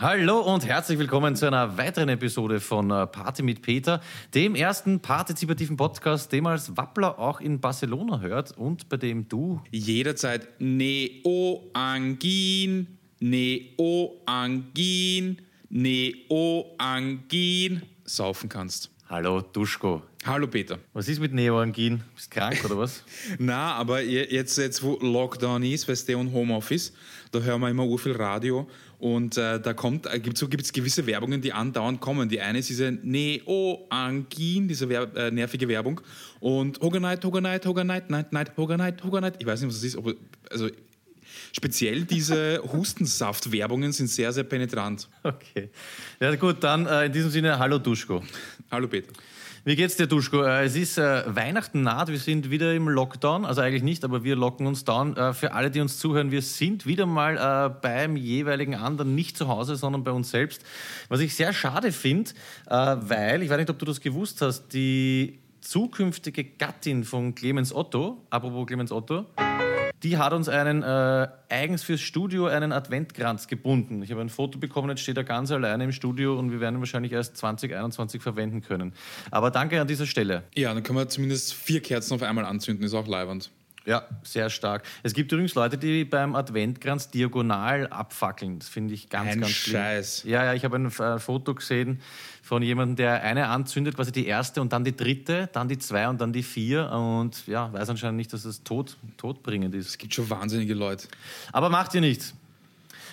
[0.00, 4.00] Hallo und herzlich willkommen zu einer weiteren Episode von äh, Party mit Peter,
[4.34, 9.28] dem ersten partizipativen Podcast, den man als Wappler auch in Barcelona hört und bei dem
[9.28, 11.68] du jederzeit Neoangin,
[13.20, 13.78] Neoangin,
[15.70, 17.12] Neoangin
[18.04, 18.90] saufen kannst.
[19.08, 20.02] Hallo Duschko.
[20.24, 20.78] Hallo Peter.
[20.94, 22.02] Was ist mit Neoangin?
[22.14, 23.04] Bist du krank oder was?
[23.38, 26.94] Na, aber jetzt, jetzt wo Lockdown ist, weißt du, und Homeoffice,
[27.34, 31.06] da hören wir immer viel Radio und äh, da kommt, äh, gibt es so, gewisse
[31.06, 32.28] Werbungen, die andauernd kommen.
[32.28, 36.00] Die eine ist diese Neo-Angin, diese Werb, äh, nervige Werbung.
[36.40, 39.36] Und Hoganite, Hoganite, Hoganite, Night, Night, Hoganite, Hoganite.
[39.40, 39.96] Ich weiß nicht, was das ist.
[39.96, 40.14] Aber,
[40.50, 40.68] also
[41.52, 45.08] speziell diese Hustensaft-Werbungen sind sehr, sehr penetrant.
[45.22, 45.70] Okay.
[46.20, 48.22] Ja gut, dann äh, in diesem Sinne, hallo Duschko.
[48.70, 49.12] Hallo Peter.
[49.66, 50.42] Wie geht's dir, Duschko?
[50.42, 54.22] Äh, es ist äh, Weihnachten naht, wir sind wieder im Lockdown, also eigentlich nicht, aber
[54.22, 55.16] wir locken uns down.
[55.16, 59.48] Äh, für alle, die uns zuhören, wir sind wieder mal beim jeweiligen anderen, nicht zu
[59.48, 60.62] Hause, sondern bei uns selbst.
[61.08, 62.32] Was ich sehr schade finde,
[62.66, 68.22] weil, ich weiß nicht, ob du das gewusst hast, die zukünftige Gattin von Clemens Otto,
[68.30, 69.26] apropos Clemens Otto,
[70.04, 74.02] die hat uns einen äh, eigens fürs Studio einen Adventkranz gebunden.
[74.02, 76.76] Ich habe ein Foto bekommen, jetzt steht er ganz alleine im Studio und wir werden
[76.76, 78.92] ihn wahrscheinlich erst 2021 verwenden können.
[79.30, 80.42] Aber danke an dieser Stelle.
[80.54, 83.50] Ja, dann können wir zumindest vier Kerzen auf einmal anzünden, ist auch leiwand.
[83.86, 84.82] Ja, sehr stark.
[85.02, 88.58] Es gibt übrigens Leute, die beim Adventkranz diagonal abfackeln.
[88.58, 89.76] Das finde ich ganz, ein ganz schlimm.
[89.76, 90.22] Scheiß.
[90.24, 92.00] Ja, ja, ich habe ein äh, Foto gesehen
[92.42, 96.08] von jemandem, der eine anzündet, quasi die erste und dann die dritte, dann die zwei
[96.08, 99.88] und dann die vier und ja, weiß anscheinend nicht, dass es tot, todbringend ist.
[99.88, 101.08] Es gibt schon wahnsinnige Leute.
[101.52, 102.34] Aber macht ihr nichts.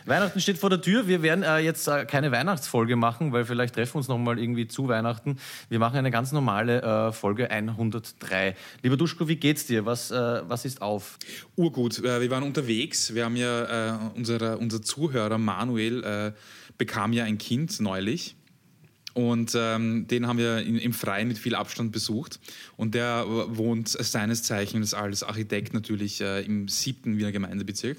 [0.06, 1.08] Weihnachten steht vor der Tür.
[1.08, 4.68] Wir werden äh, jetzt äh, keine Weihnachtsfolge machen, weil vielleicht treffen wir uns nochmal irgendwie
[4.68, 5.38] zu Weihnachten.
[5.70, 8.56] Wir machen eine ganz normale äh, Folge 103.
[8.82, 9.86] Lieber Duschko, wie geht's dir?
[9.86, 11.18] Was, äh, was ist auf?
[11.56, 12.00] Urgut.
[12.00, 13.14] Äh, wir waren unterwegs.
[13.14, 16.34] Wir haben ja, äh, unsere, unser Zuhörer Manuel
[16.78, 18.36] bekam ja ein Kind neulich.
[19.14, 22.40] Und ähm, den haben wir in, im Freien mit viel Abstand besucht.
[22.78, 27.98] Und der wohnt seines Zeichens als Architekt natürlich äh, im siebten Wiener Gemeindebezirk.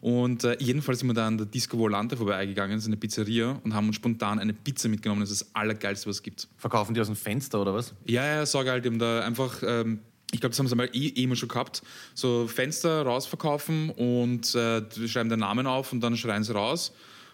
[0.00, 3.60] Und äh, jedenfalls sind wir da an der Disco Volante vorbeigegangen, das ist eine Pizzeria,
[3.62, 5.20] und haben uns spontan eine Pizza mitgenommen.
[5.20, 6.48] Das ist das Allergeilste, was es gibt.
[6.56, 7.94] Verkaufen die aus dem Fenster oder was?
[8.06, 9.62] Ja, ja, sag halt, die haben da einfach.
[9.62, 10.00] Ähm,
[10.32, 11.82] ich glaube, das haben sie mal eh, eh immer schon gehabt.
[12.14, 16.92] So Fenster rausverkaufen und äh, schreiben den Namen auf und dann schreien sie raus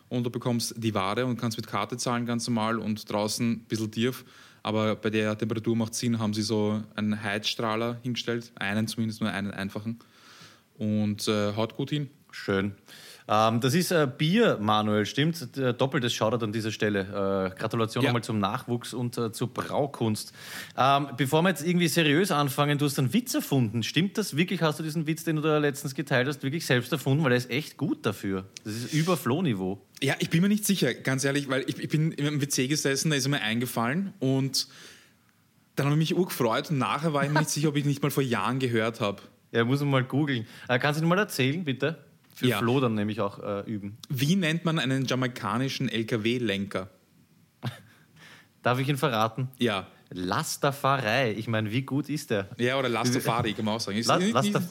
[0.09, 3.61] und du bekommst die Ware und kannst mit Karte zahlen ganz normal und draußen ein
[3.61, 4.25] bisschen tief.
[4.63, 9.31] Aber bei der Temperatur macht Sinn, haben sie so einen Heizstrahler hingestellt, einen zumindest, nur
[9.31, 9.99] einen einfachen.
[10.79, 12.11] Und äh, haut gut hin.
[12.37, 12.75] Schön.
[13.29, 15.57] Ähm, das ist äh, Bier, Manuel, stimmt?
[15.57, 17.01] Doppeltes Shoutout an dieser Stelle.
[17.01, 18.11] Äh, Gratulation ja.
[18.11, 20.33] nochmal zum Nachwuchs und äh, zur Braukunst.
[20.77, 23.83] Ähm, bevor wir jetzt irgendwie seriös anfangen, du hast einen Witz erfunden.
[23.83, 24.63] Stimmt das wirklich?
[24.63, 27.25] Hast du diesen Witz, den du da letztens geteilt hast, wirklich selbst erfunden?
[27.25, 28.45] Weil er ist echt gut dafür.
[28.65, 29.81] Das ist über Flohniveau.
[30.03, 33.11] Ja, ich bin mir nicht sicher, ganz ehrlich, weil ich, ich bin im WC gesessen,
[33.11, 34.69] da ist er mir eingefallen und
[35.75, 38.03] dann habe ich mich urgefreut und nachher war ich mir nicht sicher, ob ich nicht
[38.03, 39.23] mal vor Jahren gehört habe.
[39.53, 40.47] Ja, muss man mal googeln.
[40.69, 42.05] Äh, kannst du mal erzählen, bitte?
[42.37, 42.59] Für ja.
[42.59, 43.97] Flo dann nämlich auch äh, üben.
[44.11, 46.91] Wie nennt man einen jamaikanischen LKW-Lenker?
[48.63, 49.49] Darf ich ihn verraten?
[49.57, 49.87] Ja.
[50.11, 51.33] Lasterfarei.
[51.33, 52.51] Ich meine, wie gut ist der?
[52.59, 54.01] Ja, oder Lastafari, kann man auch sagen.
[54.05, 54.65] La Lastaf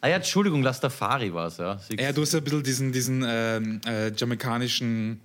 [0.00, 1.80] ah ja, Entschuldigung, Lastafari war es, ja.
[1.98, 5.20] Ja, du hast ja ein bisschen diesen, diesen ähm, äh, jamaikanischen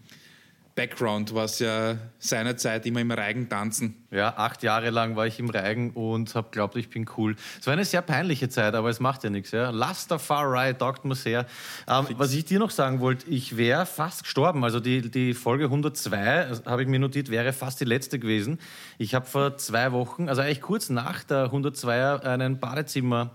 [0.79, 3.95] Background, was ja seinerzeit immer im Reigen tanzen.
[4.11, 7.35] Ja, acht Jahre lang war ich im Reigen und habe glaubt, ich bin cool.
[7.59, 9.51] Es war eine sehr peinliche Zeit, aber es macht ja nichts.
[9.51, 9.71] Ja.
[9.71, 11.47] Rastafari taugt mir sehr.
[11.85, 14.63] Ähm, was ich dir noch sagen wollte, ich wäre fast gestorben.
[14.63, 18.57] Also die, die Folge 102, habe ich mir notiert, wäre fast die letzte gewesen.
[18.97, 23.31] Ich habe vor zwei Wochen, also eigentlich kurz nach der 102er, einen Badezimmer,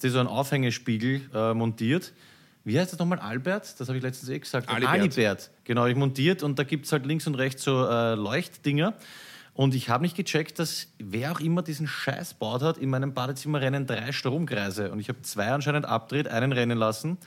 [0.00, 2.12] so ein Aufhängespiegel äh, montiert
[2.64, 3.18] wie heißt das nochmal?
[3.18, 3.78] Albert?
[3.78, 4.68] Das habe ich letztens eh gesagt.
[4.68, 4.90] Alibert.
[4.90, 5.50] Alibert.
[5.64, 8.94] Genau, ich montiert und da gibt es halt links und rechts so äh, Leuchtdinger.
[9.52, 13.14] Und ich habe nicht gecheckt, dass wer auch immer diesen Scheiß baut hat, in meinem
[13.14, 14.90] Badezimmer rennen drei Stromkreise.
[14.90, 17.18] Und ich habe zwei anscheinend abdreht, einen rennen lassen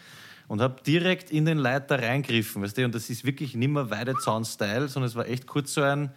[0.48, 2.62] und habe direkt in den Leiter reingriffen.
[2.62, 2.83] Weißt du?
[2.83, 6.12] Und das ist wirklich nimmer Weidezaun-Style, sondern es war echt kurz so ein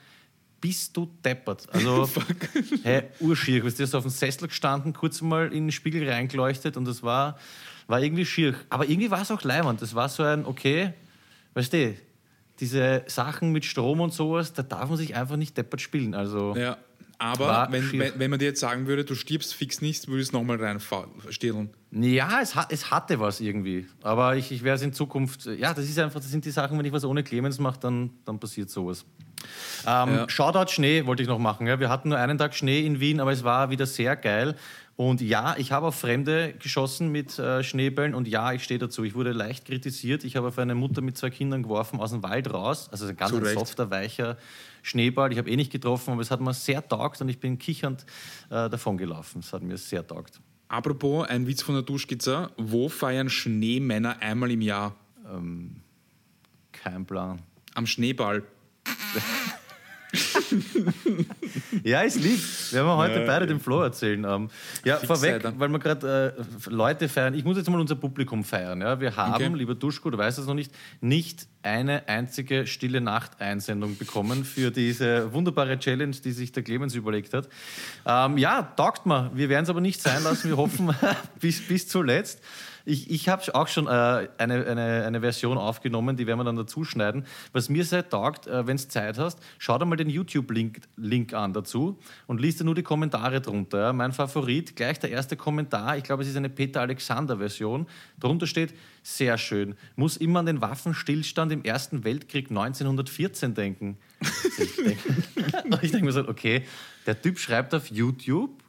[0.61, 1.66] bist du deppert.
[1.73, 2.08] Also,
[2.82, 3.62] hey, urschier.
[3.62, 7.38] Du hast auf dem Sessel gestanden, kurz mal in den Spiegel reingeleuchtet und das war
[7.90, 8.54] war irgendwie schier.
[8.69, 9.82] Aber irgendwie war es auch leimend.
[9.82, 10.94] Das war so ein, okay,
[11.54, 11.94] weißt du,
[12.60, 16.14] diese Sachen mit Strom und sowas, da darf man sich einfach nicht deppert spielen.
[16.14, 16.76] Also, ja,
[17.20, 20.32] aber wenn, wenn, wenn, man dir jetzt sagen würde, du stirbst fix nicht, würde es
[20.32, 21.69] nochmal reinstehlen.
[21.90, 23.87] Ja, es, hat, es hatte was irgendwie.
[24.02, 26.78] Aber ich, ich werde es in Zukunft, ja, das ist einfach, das sind die Sachen,
[26.78, 29.04] wenn ich was ohne Clemens mache, dann, dann passiert sowas.
[29.87, 30.28] Ähm, ja.
[30.28, 31.66] Shoutout Schnee wollte ich noch machen.
[31.66, 31.78] Ja.
[31.78, 34.54] Wir hatten nur einen Tag Schnee in Wien, aber es war wieder sehr geil.
[35.00, 39.02] Und ja, ich habe auf Fremde geschossen mit äh, Schneebällen und ja, ich stehe dazu.
[39.02, 40.25] Ich wurde leicht kritisiert.
[40.25, 42.91] Ich habe auf eine Mutter mit zwei Kindern geworfen aus dem Wald raus.
[42.93, 44.37] Also ein ganz ein softer, weicher
[44.82, 45.32] Schneeball.
[45.32, 48.05] Ich habe eh nicht getroffen, aber es hat mir sehr taugt und ich bin kichernd
[48.50, 49.38] äh, davon gelaufen.
[49.38, 50.38] Es hat mir sehr taugt.
[50.69, 52.50] Apropos, ein Witz von der Duschkizza.
[52.58, 54.97] Wo feiern Schneemänner einmal im Jahr?
[55.26, 55.76] Ähm,
[56.73, 57.41] kein Plan.
[57.73, 58.43] Am Schneeball.
[61.85, 62.41] ja, ist lieb.
[62.73, 64.25] Werden wir heute ja, beide dem Flo erzählen.
[64.25, 64.51] Ähm,
[64.85, 67.35] ja, Fix vorweg, weil wir gerade äh, Leute feiern.
[67.35, 68.81] Ich muss jetzt mal unser Publikum feiern.
[68.81, 69.01] Ja?
[69.01, 69.55] Wir haben, okay.
[69.55, 75.33] lieber Duschko, du weißt es noch nicht, nicht eine einzige Stille Nacht-Einsendung bekommen für diese
[75.33, 77.49] wunderbare Challenge, die sich der Clemens überlegt hat.
[78.07, 79.31] Ähm, ja, taugt mir.
[79.35, 80.49] Wir werden es aber nicht sein lassen.
[80.49, 80.95] Wir hoffen
[81.41, 82.41] bis, bis zuletzt.
[82.90, 84.28] Ich, ich habe auch schon äh, eine,
[84.66, 87.25] eine, eine Version aufgenommen, die werden wir dann dazu schneiden.
[87.52, 91.32] Was mir sehr taugt, äh, wenn du Zeit hast, schau dir mal den YouTube-Link Link
[91.32, 93.81] an dazu und liest dir nur die Kommentare drunter.
[93.81, 93.92] Ja.
[93.92, 97.87] Mein Favorit, gleich der erste Kommentar, ich glaube, es ist eine Peter Alexander-Version.
[98.19, 103.98] Drunter steht, sehr schön, muss immer an den Waffenstillstand im Ersten Weltkrieg 1914 denken.
[105.81, 106.64] ich denke mir so, okay,
[107.06, 108.60] der Typ schreibt auf YouTube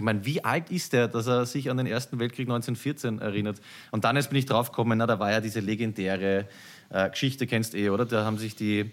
[0.00, 3.60] ich meine, wie alt ist der, dass er sich an den Ersten Weltkrieg 1914 erinnert?
[3.90, 6.48] Und dann erst bin ich draufgekommen, na, da war ja diese legendäre
[6.88, 8.06] äh, Geschichte, kennst eh, oder?
[8.06, 8.92] Da haben sich die,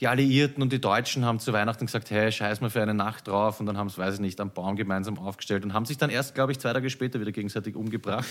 [0.00, 3.28] die Alliierten und die Deutschen haben zu Weihnachten gesagt, hey, scheiß mal für eine Nacht
[3.28, 3.60] drauf.
[3.60, 6.10] Und dann haben sie, weiß ich nicht, am Baum gemeinsam aufgestellt und haben sich dann
[6.10, 8.26] erst, glaube ich, zwei Tage später wieder gegenseitig umgebracht.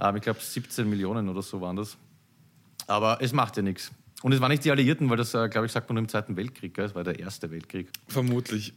[0.00, 1.96] ähm, ich glaube, 17 Millionen oder so waren das.
[2.86, 3.90] Aber es macht ja nichts.
[4.22, 6.08] Und es waren nicht die Alliierten, weil das, äh, glaube ich, sagt man nur im
[6.08, 6.86] Zweiten Weltkrieg, gell?
[6.86, 7.88] es war der Erste Weltkrieg.
[8.08, 8.72] Vermutlich.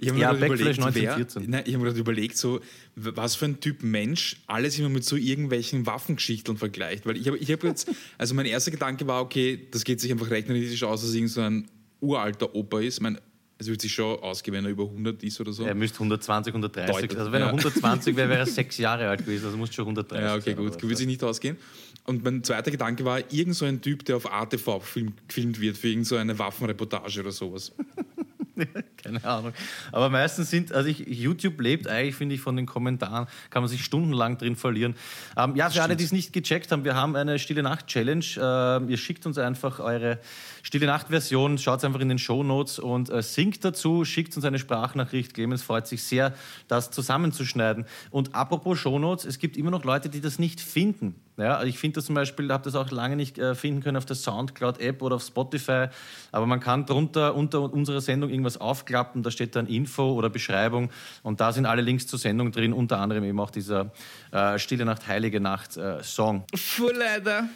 [0.00, 1.42] Ich habe mir ja, überlegt, 1914.
[1.42, 2.60] Wer, nein, ich habe mir überlegt, so,
[2.94, 7.04] was für ein Typ Mensch alles immer mit so irgendwelchen Waffengeschichten vergleicht.
[7.04, 10.12] Weil ich habe ich hab jetzt, also mein erster Gedanke war, okay, das geht sich
[10.12, 11.68] einfach rechnerisch aus, dass irgend so ein
[11.98, 12.98] uralter Opa ist.
[12.98, 13.20] Ich meine,
[13.60, 15.64] es würde sich schon ausgehen, wenn er über 100 ist oder so.
[15.64, 16.94] Er müsste 120, 130.
[16.94, 17.18] Deutlich.
[17.18, 17.48] Also wenn ja.
[17.48, 19.44] er 120 wäre, wäre er sechs Jahre alt gewesen.
[19.44, 20.82] Also muss schon 130 Ja, okay, gut.
[20.82, 21.58] Würde sich nicht ausgehen.
[22.04, 24.80] Und mein zweiter Gedanke war, irgend so ein Typ, der auf ATV
[25.28, 27.72] gefilmt wird für irgend so eine Waffenreportage oder sowas.
[29.02, 29.52] Keine Ahnung.
[29.92, 33.68] Aber meistens sind, also ich, YouTube lebt eigentlich, finde ich, von den Kommentaren, kann man
[33.68, 34.94] sich stundenlang drin verlieren.
[35.36, 38.24] Ähm, ja, für alle, die es nicht gecheckt haben, wir haben eine Stille Nacht Challenge.
[38.38, 40.18] Ähm, ihr schickt uns einfach eure
[40.62, 44.44] Stille Nacht Version, schaut einfach in den Show Notes und äh, singt dazu, schickt uns
[44.44, 45.34] eine Sprachnachricht.
[45.34, 46.34] Clemens freut sich sehr,
[46.68, 47.86] das zusammenzuschneiden.
[48.10, 51.14] Und apropos Show Notes, es gibt immer noch Leute, die das nicht finden.
[51.40, 54.04] Ja, ich finde das zum Beispiel, habe das auch lange nicht äh, finden können auf
[54.04, 55.86] der Soundcloud-App oder auf Spotify,
[56.32, 60.90] aber man kann drunter unter unserer Sendung irgendwas aufklappen, da steht dann Info oder Beschreibung
[61.22, 63.90] und da sind alle Links zur Sendung drin, unter anderem eben auch dieser
[64.32, 66.44] äh, Stille Nacht, Heilige Nacht äh, Song.
[66.54, 67.48] Voll leider.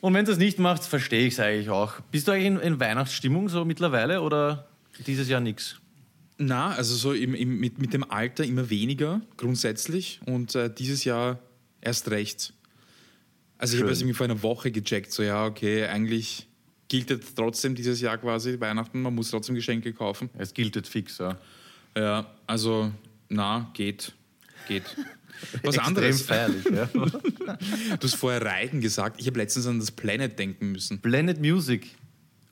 [0.00, 2.00] Und wenn du das nicht machst, verstehe ich es eigentlich auch.
[2.10, 4.68] Bist du eigentlich in, in, Weihnachtsstimmung so mittlerweile oder
[5.06, 5.76] dieses Jahr nichts?
[6.38, 11.04] Na, also so im, im, mit, mit dem Alter immer weniger grundsätzlich und äh, dieses
[11.04, 11.38] Jahr
[11.82, 12.54] erst recht.
[13.58, 16.48] Also ich habe es irgendwie vor einer Woche gecheckt, so ja, okay, eigentlich
[16.88, 20.30] gilt jetzt trotzdem dieses Jahr quasi Weihnachten, man muss trotzdem Geschenke kaufen.
[20.38, 21.36] Es gilt jetzt fix, ja.
[21.94, 22.90] Ja, also
[23.28, 24.12] na, geht,
[24.66, 24.96] geht.
[25.62, 26.22] Was Extrem anderes.
[26.22, 26.86] feierlich, ja.
[26.94, 29.20] du hast vorher Reiten gesagt.
[29.20, 31.00] Ich habe letztens an das Planet denken müssen.
[31.00, 31.88] Planet Music.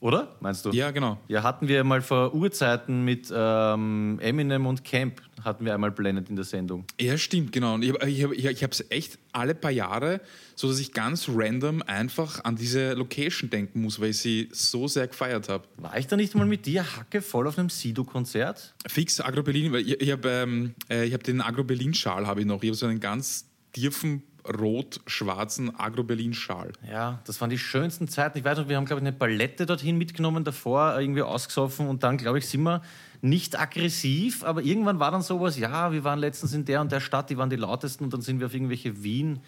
[0.01, 0.37] Oder?
[0.41, 0.71] Meinst du?
[0.71, 1.19] Ja, genau.
[1.27, 6.29] Ja, hatten wir mal vor Urzeiten mit ähm, Eminem und Camp, hatten wir einmal Planet
[6.31, 6.85] in der Sendung.
[7.01, 7.75] Ja, stimmt, genau.
[7.75, 10.21] Und ich habe ich hab, ich hab echt alle paar Jahre,
[10.55, 14.87] so dass ich ganz random einfach an diese Location denken muss, weil ich sie so
[14.87, 15.65] sehr gefeiert habe.
[15.79, 18.75] War ich da nicht mal mit dir hacke voll auf einem Sido-Konzert?
[18.87, 22.47] Fix Agro Berlin, weil ich, ich habe ähm, äh, hab den Agro Berlin-Schal, habe ich
[22.47, 22.63] noch.
[22.63, 26.73] Ich habe so einen ganz tiefen rot-schwarzen Agro-Berlin-Schal.
[26.91, 28.39] Ja, das waren die schönsten Zeiten.
[28.39, 32.03] Ich weiß noch, wir haben, glaube ich, eine Palette dorthin mitgenommen, davor irgendwie ausgesoffen und
[32.03, 32.83] dann, glaube ich, sind wir
[33.21, 37.01] nicht aggressiv, aber irgendwann war dann sowas, ja, wir waren letztens in der und der
[37.01, 39.41] Stadt, die waren die lautesten und dann sind wir auf irgendwelche Wien-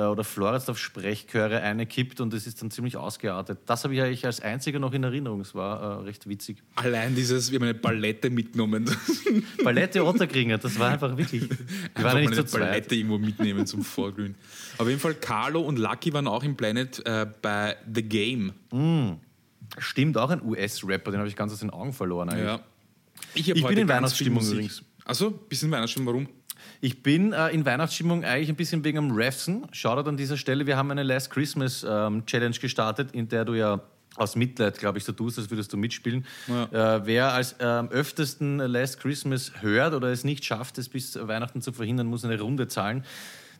[0.00, 3.58] oder Floridsdorf Sprechchöre eingekippt und es ist dann ziemlich ausgeartet.
[3.66, 5.40] Das habe ich eigentlich als einziger noch in Erinnerung.
[5.40, 6.62] Es war äh, recht witzig.
[6.76, 8.90] Allein dieses, wir haben eine Palette mitgenommen.
[9.62, 11.42] Palette Otterkringer, das war einfach wirklich.
[11.50, 14.34] Wir waren ja nicht eine so Palette irgendwo mitnehmen zum Vorglühen.
[14.78, 18.52] Auf jeden Fall, Carlo und Lucky waren auch im Planet äh, bei The Game.
[18.70, 19.12] Mm.
[19.78, 22.30] Stimmt, auch ein US-Rapper, den habe ich ganz aus den Augen verloren.
[22.30, 22.46] Eigentlich.
[22.46, 22.60] Ja.
[23.34, 24.82] Ich, ich bin in Weihnachtsstimmung übrigens.
[25.04, 26.28] Achso, bisschen Weihnachtsstimmung, warum?
[26.84, 29.68] Ich bin äh, in Weihnachtsstimmung eigentlich ein bisschen wegen am Refsen.
[29.70, 30.66] Shoutout an dieser Stelle.
[30.66, 33.80] Wir haben eine Last Christmas ähm, Challenge gestartet, in der du ja
[34.16, 36.26] aus Mitleid, glaube ich, so tust, als würdest du mitspielen.
[36.48, 36.96] Ja.
[36.96, 41.62] Äh, wer als ähm, öftesten Last Christmas hört oder es nicht schafft, es bis Weihnachten
[41.62, 43.04] zu verhindern, muss eine Runde zahlen.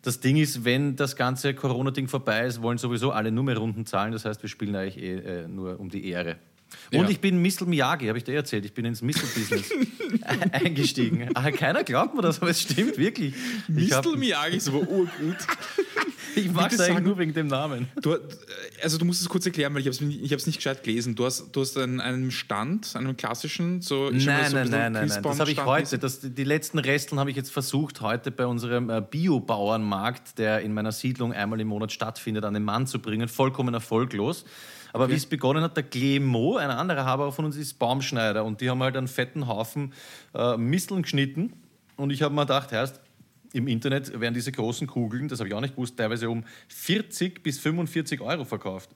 [0.03, 3.87] Das Ding ist, wenn das ganze Corona-Ding vorbei ist, wollen sowieso alle nur mehr Runden
[3.87, 4.11] zahlen.
[4.11, 6.39] Das heißt, wir spielen eigentlich eh, äh, nur um die Ehre.
[6.93, 7.09] Und Ja.
[7.09, 7.65] ich bin Mr.
[7.67, 8.65] Miyagi, habe ich dir erzählt.
[8.65, 9.71] Ich bin ins Mr-Business
[10.53, 11.31] eingestiegen.
[11.35, 13.35] Ah, keiner glaubt mir das, aber es stimmt wirklich.
[13.69, 15.37] Mistel Miyagi ist aber urgut.
[16.37, 17.89] ich mag es eigentlich sag- nur wegen dem Namen.
[18.01, 18.17] Du,
[18.83, 21.15] also du musst es kurz erklären, weil ich habe es nicht gescheit gelesen.
[21.15, 24.93] Du hast, du hast einen, einen Stand, einen klassischen, so ich Nein, so ein nein,
[24.93, 25.23] nein, nein, nein.
[25.23, 25.99] Das habe ich heute.
[25.99, 30.75] Das, die letzten Resteln habe ich jetzt versucht, heute bei unserem äh, Biobauernmarkt, der in
[30.75, 33.29] meiner Siedlung einmal im Monat stattfindet, an den Mann zu bringen.
[33.29, 34.45] Vollkommen erfolglos.
[34.93, 38.45] Aber wie es begonnen hat, der Clemo, ein anderer Haber von uns, ist Baumschneider.
[38.45, 39.93] Und die haben halt einen fetten Haufen
[40.35, 41.53] äh, Misteln geschnitten.
[41.97, 43.01] Und ich habe mir gedacht, heißt,
[43.53, 47.43] im Internet werden diese großen Kugeln, das habe ich auch nicht gewusst, teilweise um 40
[47.43, 48.91] bis 45 Euro verkauft.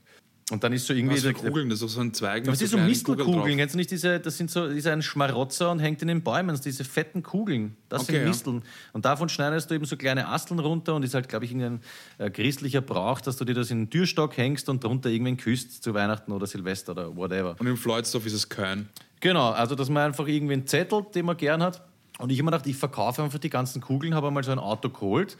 [0.53, 1.69] Und dann ist so irgendwie Was für Kugeln?
[1.69, 2.45] Das ist so ein Zweig.
[2.45, 5.73] aber es ist so Mistelkugeln, kennst du nicht diese, das sind so, ist ein Schmarotzer
[5.73, 8.29] und hängt in den Bäumen, das sind diese fetten Kugeln, das Okay, sind ja.
[8.29, 8.63] Misteln.
[8.93, 11.81] Und davon schneidest du eben so kleine Asteln runter und ist halt, glaube ich, irgendein
[12.19, 15.83] äh, christlicher Brauch, dass du dir das in den Türstock hängst und drunter irgendwen küsst
[15.83, 17.57] zu Weihnachten oder Silvester oder whatever.
[17.59, 18.89] Und im Floydsdorf ist es Köln.
[19.19, 21.83] Genau, also dass man einfach irgendwen zettelt, den man gern hat.
[22.19, 24.59] Und ich habe mir gedacht, ich verkaufe einfach die ganzen Kugeln, habe einmal so ein
[24.59, 25.37] Auto geholt,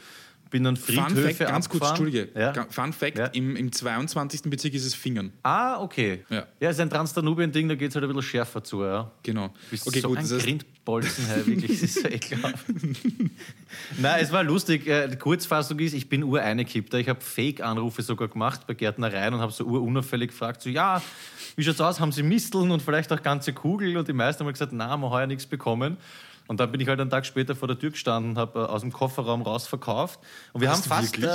[0.51, 1.89] bin dann Fun Friedhöfe Fact, ganz kurz.
[1.89, 2.29] Entschuldige.
[2.39, 2.53] Ja.
[2.71, 3.27] Fun Fact, Ja.
[3.27, 4.43] im, im 22.
[4.43, 5.33] Bezirk ist es Fingern.
[5.43, 6.25] Ah, okay.
[6.31, 6.47] Ja.
[6.61, 8.83] ja ist ein Transdanubien-Ding, da geht es halt ein bisschen schärfer zu.
[8.85, 9.11] Ja.
[9.23, 9.53] Genau.
[9.71, 10.19] Bist Okay, so gut.
[10.19, 12.65] ein Das Grindbolzen, wirklich, das ist so ekelhaft.
[13.99, 14.87] Nein, es war lustig.
[14.87, 16.99] Äh, Die Kurzfassung ist, ich bin ureingekippter.
[16.99, 21.03] Ich habe Fake-Anrufe sogar gemacht bei Gärtnereien und habe so urunauffällig gefragt, so, ja,
[21.57, 23.97] wie schaut's aus, haben Sie Misteln und vielleicht auch ganze Kugeln?
[23.97, 25.97] Und die meisten haben gesagt, na, haben wir heuer nichts bekommen.
[26.49, 28.63] Und dann bin ich halt einen Tag später vor der Tür gestanden und habe äh,
[28.63, 30.21] aus dem Kofferraum raus verkauft.
[30.53, 31.27] Und wir Hast haben fast, äh,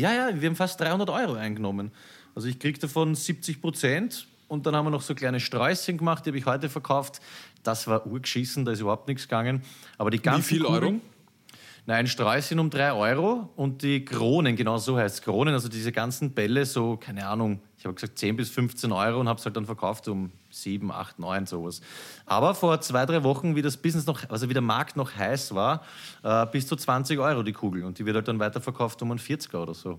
[0.00, 1.92] ja, ja, wir haben fast 300 Euro eingenommen.
[2.34, 6.24] Also ich krieg davon 70 Prozent und dann haben wir noch so kleine Sträußchen gemacht,
[6.24, 7.20] die habe ich heute verkauft.
[7.62, 9.62] Das war urgeschissen, da ist überhaupt nichts gegangen.
[9.98, 11.00] Aber die ganzen viel Kugeln, Euro?
[11.88, 15.70] Nein, ein Sträußchen um 3 Euro und die Kronen, genau so heißt es, Kronen, also
[15.70, 19.38] diese ganzen Bälle, so, keine Ahnung, ich habe gesagt 10 bis 15 Euro und habe
[19.38, 21.80] es halt dann verkauft um 7, 8, 9, sowas.
[22.26, 25.54] Aber vor zwei, drei Wochen, wie das Business noch, also wie der Markt noch heiß
[25.54, 25.82] war,
[26.22, 29.18] äh, bis zu 20 Euro die Kugel und die wird halt dann weiterverkauft um einen
[29.18, 29.98] 40er oder so.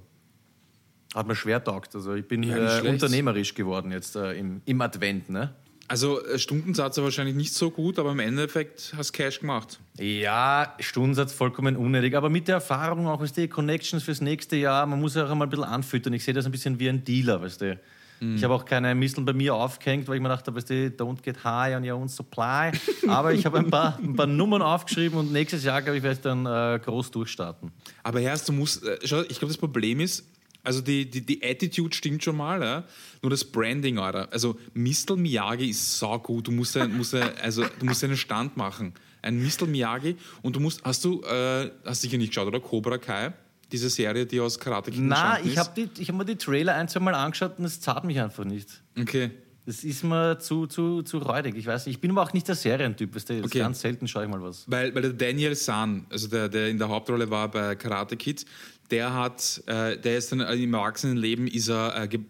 [1.15, 1.95] Hat mir schwer taugt.
[1.95, 5.55] Also ich bin Ja, äh, unternehmerisch geworden jetzt äh, im, im Advent, ne?
[5.89, 9.79] Also äh, Stundensatz war wahrscheinlich nicht so gut, aber im Endeffekt hast du Cash gemacht.
[9.97, 14.85] Ja, Stundensatz vollkommen unnötig, aber mit der Erfahrung auch, weißt du, Connections fürs nächste Jahr,
[14.85, 16.13] man muss ja auch einmal ein bisschen anfüttern.
[16.13, 17.79] Ich sehe das ein bisschen wie ein Dealer, weißt du.
[18.21, 21.21] Ich habe auch keine Misteln bei mir aufgehängt, weil ich mir dachte, weißt du, don't
[21.21, 22.71] get high on your own supply.
[23.07, 26.15] Aber ich habe ein paar, ein paar Nummern aufgeschrieben und nächstes Jahr, glaube ich, werde
[26.15, 27.71] ich dann äh, groß durchstarten.
[28.03, 30.25] Aber erst, du musst, äh, schau, ich glaube, das Problem ist,
[30.63, 32.83] also die, die, die Attitude stimmt schon mal, ja?
[33.21, 34.27] nur das Branding, Alter.
[34.31, 36.47] Also Mistel Miyagi ist saugut.
[36.47, 38.93] Du musst, musst, also, du musst einen Stand machen.
[39.21, 42.59] Ein Mistel Miyagi und du musst, hast du, äh, hast sicher nicht geschaut, oder?
[42.59, 43.33] Cobra Kai?
[43.71, 46.87] Diese Serie, die aus Karate Kid Na, entstanden ich habe hab mir die Trailer ein,
[46.87, 48.81] zwei Mal angeschaut und es zahlt mich einfach nicht.
[48.99, 49.31] Okay.
[49.65, 51.55] Das ist mir zu, zu, zu räudig.
[51.55, 53.13] Ich weiß nicht, ich bin aber auch nicht der Serientyp.
[53.13, 53.35] Weißt du?
[53.35, 53.59] Das Okay.
[53.59, 54.63] Ganz selten schaue ich mal was.
[54.65, 58.45] Weil, weil der Daniel San, also der, der in der Hauptrolle war bei Karate Kid,
[58.91, 62.21] der hat, äh, der ist dann im Erwachsenenleben ist er äh, ge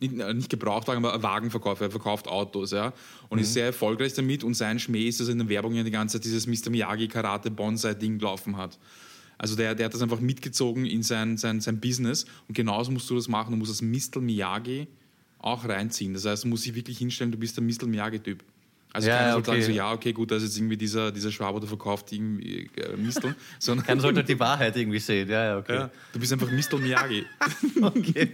[0.00, 1.86] nicht, äh, Gebrauchtwagen, aber Wagenverkäufer.
[1.86, 2.92] Er verkauft Autos, ja.
[3.28, 4.44] Und ist sehr erfolgreich damit.
[4.44, 6.70] Und sein Schmäh ist, dass er in der Werbung ja die ganze Zeit dieses Mr.
[6.70, 8.78] Miyagi Karate Bonsai Ding laufen hat.
[9.38, 12.26] Also der, der hat das einfach mitgezogen in sein, sein, sein Business.
[12.48, 13.52] Und genauso musst du das machen.
[13.52, 14.20] Du musst das Mr.
[14.20, 14.88] Miyagi
[15.38, 16.14] auch reinziehen.
[16.14, 17.86] Das heißt, du musst dich wirklich hinstellen, du bist der Mr.
[17.86, 18.44] Miyagi-Typ.
[18.92, 19.50] Also Ja, keiner soll okay.
[19.50, 22.70] sagen so, ja, okay, gut, da ist jetzt irgendwie dieser, dieser Schwaber, der verkauft irgendwie
[22.76, 23.34] äh, Misteln.
[23.58, 25.28] Sondern Keiner sollte die Wahrheit irgendwie sehen.
[25.28, 25.74] Ja, ja, okay.
[25.74, 26.78] ja, du bist einfach Mr.
[26.78, 27.26] Miyagi.
[27.82, 28.30] okay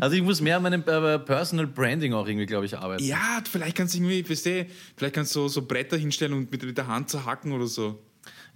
[0.00, 3.02] also ich muss mehr an meinem äh, Personal Branding auch irgendwie, glaube ich, arbeiten.
[3.04, 4.66] ja, vielleicht kannst du irgendwie, weißt du,
[4.96, 7.98] vielleicht kannst du so, so Bretter hinstellen und mit, mit der Hand zerhacken oder so.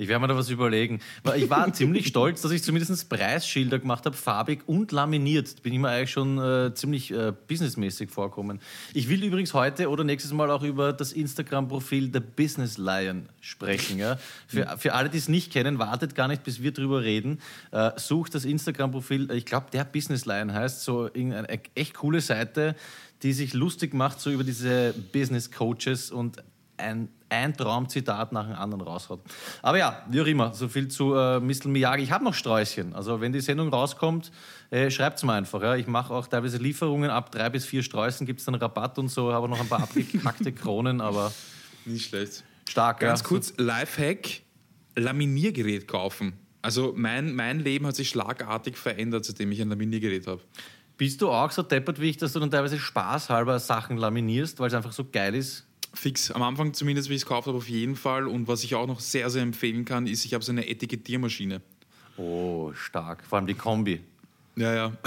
[0.03, 1.01] Ich werde mir da was überlegen.
[1.37, 5.63] Ich war ziemlich stolz, dass ich zumindest Preisschilder gemacht habe, farbig und laminiert.
[5.63, 8.61] Bin ich mir eigentlich schon äh, ziemlich äh, businessmäßig vorkommen.
[8.95, 13.99] Ich will übrigens heute oder nächstes Mal auch über das Instagram-Profil The Business Lion sprechen.
[13.99, 14.19] Ja?
[14.49, 17.39] Für, für alle, die es nicht kennen, wartet gar nicht, bis wir drüber reden.
[17.71, 22.75] Äh, sucht das Instagram-Profil, ich glaube, der Business Lion heißt, so irgendeine echt coole Seite,
[23.23, 26.43] die sich lustig macht, so über diese Business Coaches und
[26.77, 29.21] ein, ein Traumzitat nach dem anderen raushaut.
[29.63, 31.69] Aber ja, wie auch immer, so viel zu äh, Mr.
[31.69, 32.03] Miyagi.
[32.03, 32.95] Ich habe noch Sträußchen.
[32.95, 34.31] Also wenn die Sendung rauskommt,
[34.71, 35.63] äh, schreibt es mir einfach.
[35.63, 35.77] Ja.
[35.77, 39.09] Ich mache auch teilweise Lieferungen ab drei bis vier Sträußen, gibt es dann Rabatt und
[39.09, 41.33] so, habe noch ein paar abgekackte Kronen, aber
[41.85, 42.45] Nicht schlecht.
[42.69, 43.01] stark.
[43.01, 43.27] Ganz ja.
[43.27, 44.43] kurz, Lifehack,
[44.97, 46.35] Laminiergerät kaufen.
[46.61, 50.43] Also mein, mein Leben hat sich schlagartig verändert, seitdem ich ein Laminiergerät habe.
[50.97, 54.69] Bist du auch so deppert wie ich, dass du dann teilweise spaßhalber Sachen laminierst, weil
[54.69, 55.67] es einfach so geil ist?
[55.95, 56.31] Fix.
[56.31, 58.27] Am Anfang zumindest, wie ich es gekauft habe, auf jeden Fall.
[58.27, 61.61] Und was ich auch noch sehr, sehr empfehlen kann, ist, ich habe so eine Etikettiermaschine.
[62.17, 63.25] Oh, stark.
[63.29, 64.01] Vor allem die Kombi.
[64.57, 64.93] Ja, ja.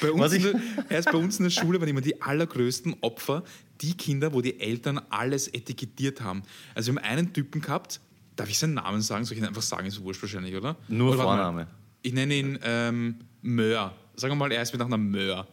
[0.00, 2.00] Bei uns Was ich- in der, er ist bei uns in der Schule waren immer
[2.00, 3.42] die allergrößten Opfer
[3.80, 6.42] die Kinder, wo die Eltern alles etikettiert haben.
[6.74, 8.00] Also wir haben einen Typen gehabt,
[8.36, 9.24] darf ich seinen Namen sagen?
[9.24, 9.86] Soll ich ihn einfach sagen?
[9.86, 10.76] Ist wurscht wahrscheinlich, oder?
[10.88, 11.22] Nur oder.
[11.22, 11.66] Vorname.
[12.02, 13.92] Ich nenne ihn ähm, Möhr.
[14.16, 15.46] Sagen wir mal, er ist mit nach einer Möhr.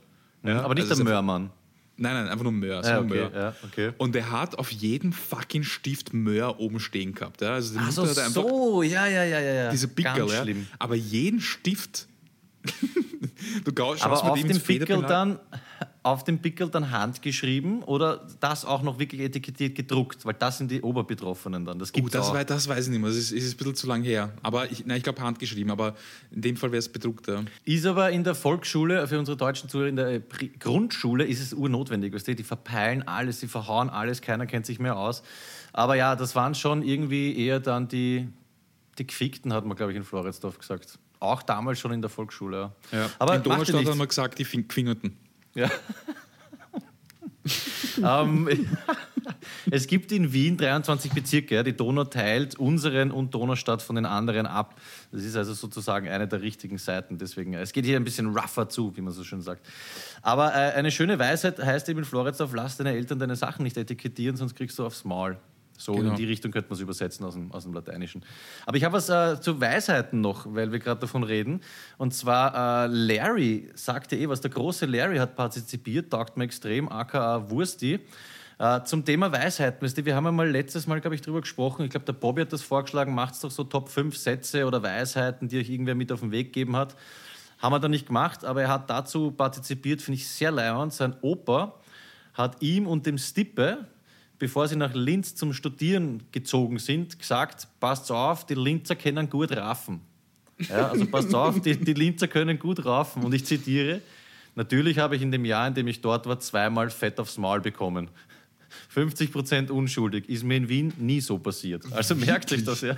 [0.43, 1.49] Ja, aber nicht Also der Möhrmann.
[1.99, 2.83] Nein, nein, einfach nur Möhr.
[2.83, 3.31] Sagen okay, Möhr.
[3.33, 3.91] ja, okay.
[3.97, 7.41] Und er hat auf jedem fucking Stift Möhr oben stehen gehabt.
[7.41, 7.53] Ja?
[7.53, 9.71] Also die Ach so, Mutter hat einfach so, ja, ja, ja, ja.
[9.71, 10.43] diese Pickel, ja.
[10.43, 10.67] schlimm.
[10.77, 12.07] Aber jeden Stift.
[13.63, 15.39] du schaust Aber mit auf dem Pickel dann
[16.07, 20.71] auf dem Pickel dann handgeschrieben oder das auch noch wirklich etikettiert gedruckt, weil das sind
[20.71, 21.79] die Oberbetroffenen dann.
[21.79, 22.33] Das Oh, gibt's das, auch.
[22.33, 23.09] wei- das weiß ich nicht mehr.
[23.09, 24.31] Das ist, ist ein bisschen zu lang her.
[24.41, 25.71] Aber ich, nein, ich glaube handgeschrieben.
[25.71, 25.95] Aber
[26.31, 27.27] in dem Fall wäre es bedruckt.
[27.27, 27.43] Ja.
[27.65, 31.41] Ist aber in der Volksschule, für unsere deutschen Zuhörer, in der äh, Pri- Grundschule ist
[31.41, 32.13] es urnotwendig.
[32.13, 32.35] Weißt du?
[32.35, 35.23] Die verpeilen alles, die verhauen alles, keiner kennt sich mehr aus.
[35.73, 38.27] Aber ja, das waren schon irgendwie eher dann die,
[38.97, 40.97] die Gefickten, hat man, glaube ich, in Floridsdorf gesagt.
[41.19, 42.71] Auch damals schon in der Volksschule.
[42.91, 42.97] Ja.
[42.99, 43.09] Ja.
[43.19, 45.17] Aber in Donaustadt haben wir gesagt, die Fin- Gefingerten.
[45.57, 45.71] Ja.
[48.21, 48.47] ähm,
[49.71, 51.63] es gibt in Wien 23 Bezirke.
[51.63, 54.79] Die Donau teilt unseren und Donaustadt von den anderen ab.
[55.11, 57.17] Das ist also sozusagen eine der richtigen Seiten.
[57.17, 59.65] Deswegen, äh, es geht hier ein bisschen rougher zu, wie man so schön sagt.
[60.21, 63.77] Aber äh, eine schöne Weisheit heißt eben in Floridsdorf, lass deine Eltern deine Sachen nicht
[63.77, 65.37] etikettieren, sonst kriegst du aufs Maul.
[65.77, 66.09] So Genau.
[66.09, 68.23] in die Richtung könnte man es übersetzen aus dem, aus dem Lateinischen.
[68.65, 71.61] Aber ich habe was äh, zu Weisheiten noch, weil wir gerade davon reden.
[71.97, 74.41] Und zwar äh, Larry sagte eh was.
[74.41, 77.99] Der große Larry hat partizipiert, taugt mir extrem, aka Wursti.
[78.59, 79.85] Äh, zum Thema Weisheiten.
[79.85, 81.85] Weißt du, wir haben einmal letztes Mal, glaube ich, drüber gesprochen.
[81.85, 83.13] Ich glaube, der Bobby hat das vorgeschlagen.
[83.13, 86.47] Macht doch so Top 5 Sätze oder Weisheiten, die euch irgendwer mit auf den Weg
[86.53, 86.95] gegeben hat.
[87.59, 90.93] Haben wir dann nicht gemacht, aber er hat dazu partizipiert, finde ich sehr leibend.
[90.93, 91.73] Sein Opa
[92.33, 93.85] hat ihm und dem Stippe,
[94.39, 99.51] bevor sie nach Linz zum Studieren gezogen sind, gesagt, passt auf, die Linzer können gut
[99.55, 100.01] raffen.
[100.69, 103.23] Ja, also passt auf, die, die Linzer können gut raffen.
[103.23, 104.01] Und ich zitiere,
[104.55, 107.61] natürlich habe ich in dem Jahr, in dem ich dort war, zweimal Fett aufs Maul
[107.61, 108.09] bekommen.
[108.89, 110.27] 50 Prozent unschuldig.
[110.29, 111.83] Ist mir in Wien nie so passiert.
[111.91, 112.95] Also merkt euch das, ja.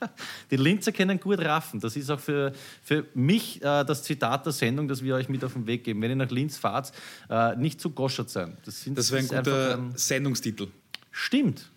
[0.50, 1.78] Die Linzer können gut raffen.
[1.80, 5.44] Das ist auch für, für mich äh, das Zitat der Sendung, das wir euch mit
[5.44, 6.02] auf den Weg geben.
[6.02, 6.92] Wenn ihr nach Linz fahrt,
[7.30, 8.56] äh, nicht zu goschert sein.
[8.64, 10.68] Das, sind, Das wäre ein guter ein- Sendungstitel.
[11.12, 11.70] Stimmt.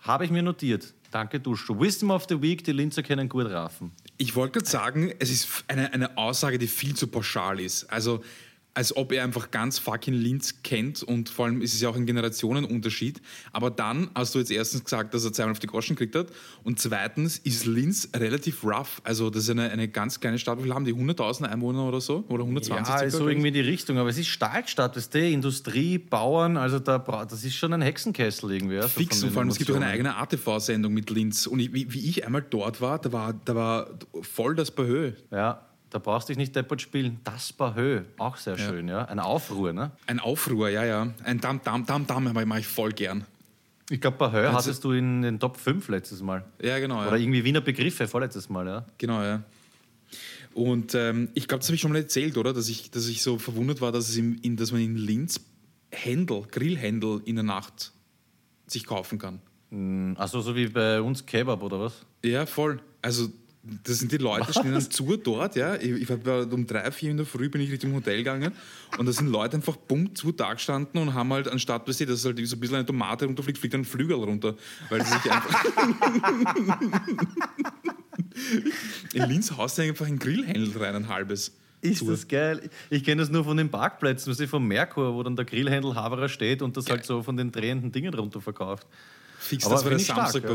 [0.00, 0.94] Habe ich mir notiert.
[1.10, 1.78] Danke, Duschko.
[1.78, 3.92] Wisdom of the Week, die Linzer können gut raffen.
[4.16, 7.84] Ich wollte gerade sagen, es ist eine, eine Aussage, die viel zu pauschal ist.
[7.84, 8.22] Also,
[8.74, 11.96] als ob er einfach ganz fucking Linz kennt und vor allem ist es ja auch
[11.96, 13.20] ein Generationenunterschied.
[13.52, 16.28] Aber dann hast du jetzt erstens gesagt, dass er zweimal auf die Groschen gekriegt hat
[16.62, 19.00] und zweitens ist Linz relativ rough.
[19.04, 20.58] Also, das ist eine, eine ganz kleine Stadt.
[20.58, 20.94] Wie viel haben die?
[20.94, 22.24] 100.000 Einwohner oder so?
[22.28, 22.94] Oder 120?
[22.94, 23.98] Ja, so irgendwie in die Richtung.
[23.98, 28.52] Aber es ist Stahlstadt, weißt du, Industrie, Bauern, also da, das ist schon ein Hexenkessel
[28.52, 28.76] irgendwie.
[28.76, 31.46] Ja, so Fix und vor allem, es gibt auch eine eigene ATV-Sendung mit Linz.
[31.46, 33.90] Und ich, wie, wie ich einmal dort war, da war, da war
[34.22, 35.12] voll das Behö.
[35.30, 37.20] Ja, da brauchst du dich nicht deppert spielen.
[37.24, 39.04] Das Bahö, auch sehr schön, ja.
[39.06, 39.90] Ein Aufruhr, ne?
[40.06, 41.12] Ein Aufruhr, ja, ja.
[41.24, 43.24] Ein Dam, Dam, Dam, Dam mache ich voll gern.
[43.90, 46.44] Ich glaube, Bahö Also- hattest du in den Top 5 letztes Mal.
[46.62, 47.00] Ja, genau.
[47.02, 47.22] Oder Ja.
[47.22, 48.86] irgendwie Wiener Begriffe vorletztes Mal, ja.
[48.98, 49.42] Genau, ja.
[50.54, 52.52] Und ähm, ich glaube, das habe ich schon mal erzählt, oder?
[52.52, 55.40] Dass ich, dass ich so verwundert war, dass, es in, in, dass man in Linz
[55.92, 57.92] Händel, Grillhändel in der Nacht
[58.66, 59.40] sich kaufen kann.
[60.18, 62.04] Also so wie bei uns Kebab oder was?
[62.24, 62.80] Ja, voll.
[63.02, 63.28] Also,
[63.62, 65.74] das sind die Leute, stehen dann zu dort, ja.
[65.76, 68.52] Ich, ich war um drei, vier in der Früh bin ich Richtung Hotel gegangen
[68.96, 72.06] und da sind Leute einfach bumm zu da gestanden und haben halt anstatt, weißt du,
[72.06, 74.56] dass halt so ein bisschen eine Tomate runterfliegt, fliegt ein Flügel runter.
[74.88, 75.64] Weil sie sich einfach.
[79.12, 81.54] in Linz haust du einfach ein Grillhändel rein, ein halbes.
[81.82, 82.70] Ist das geil?
[82.88, 86.28] Ich kenne das nur von den Parkplätzen, du, vom Merkur, wo dann der Grillhändel Haberer
[86.28, 88.86] steht und das halt so von den drehenden Dingen runter verkauft.
[89.38, 90.54] Fix, Aber das war der ich stark, Samstag bei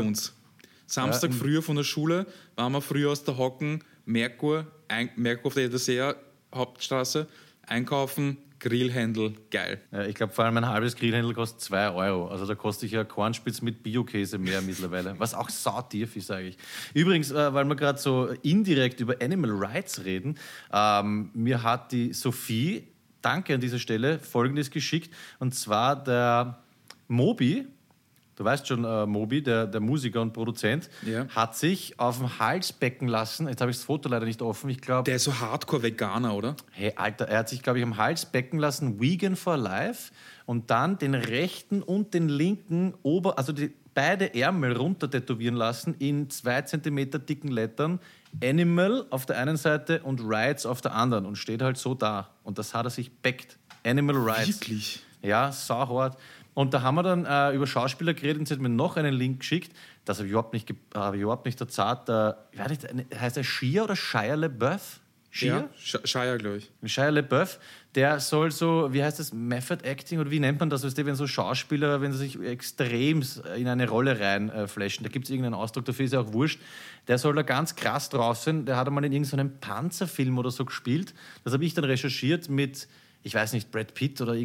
[0.86, 5.48] Samstag Ja, früher von der Schule waren wir früher aus der Hocken, Merkur, ein, Merkur
[5.48, 6.14] auf der Edersee
[6.54, 7.26] Hauptstraße,
[7.66, 9.80] einkaufen, Grillhändel, geil.
[9.92, 12.28] Ja, ich glaube, vor allem ein halbes Grillhändel kostet 2 Euro.
[12.28, 15.14] Also da kostet ich ja Kornspitz mit Biokäse mehr mittlerweile.
[15.18, 16.56] Was auch sautief ist eigentlich.
[16.94, 20.38] Übrigens, äh, weil wir gerade so indirekt über Animal Rights reden,
[20.72, 22.88] ähm, mir hat die Sophie,
[23.20, 25.12] danke an dieser Stelle, Folgendes geschickt.
[25.38, 26.58] Und zwar der
[27.08, 27.66] Mobi,
[28.36, 31.26] du weißt schon, äh, Mobi, der, der Musiker und Produzent, Ja.
[31.28, 33.48] hat sich auf dem Hals becken lassen.
[33.48, 34.70] Jetzt habe ich das Foto leider nicht offen.
[34.70, 36.54] Ich glaube, Der ist so Hardcore-Veganer, oder?
[36.70, 40.12] Hey, Alter, er hat sich, glaube ich, am Hals becken lassen, Vegan for Life,
[40.44, 45.94] und dann den rechten und den linken Ober-, also die, beide Ärmel runter tätowieren lassen
[45.98, 47.98] in zwei Zentimeter dicken Lettern.
[48.44, 52.28] Animal auf der einen Seite und Rights auf der anderen und steht halt so da.
[52.44, 53.58] Und das hat er sich beckt.
[53.84, 54.60] Animal Rights.
[54.60, 55.02] Wirklich?
[55.22, 56.18] Ja, sauhart.
[56.56, 59.12] Und da haben wir dann äh, über Schauspieler geredet und sie hat mir noch einen
[59.12, 59.76] Link geschickt.
[60.06, 62.08] Das habe ich überhaupt nicht, habe ich überhaupt nicht erzahlt.
[62.08, 65.00] Äh, ich weiß nicht, heißt er Shia oder Shia LeBeouf?
[65.30, 65.68] Shia?
[65.84, 66.72] Ja, Shia, glaube ich.
[66.90, 67.58] Shia LeBeouf,
[67.94, 71.04] der soll so, wie heißt das, Method Acting oder wie nennt man das, weißt du,
[71.04, 73.22] wenn so Schauspieler, wenn sie sich extrem
[73.54, 76.58] in eine Rolle reinflashen, da gibt es irgendeinen Ausdruck, dafür ist ja auch wurscht,
[77.06, 80.64] der soll da ganz krass drauf sein, der hat einmal in irgendeinem Panzerfilm oder so
[80.64, 81.12] gespielt,
[81.44, 82.88] das habe ich dann recherchiert mit
[83.26, 84.36] ich weiß nicht, Brad Pitt oder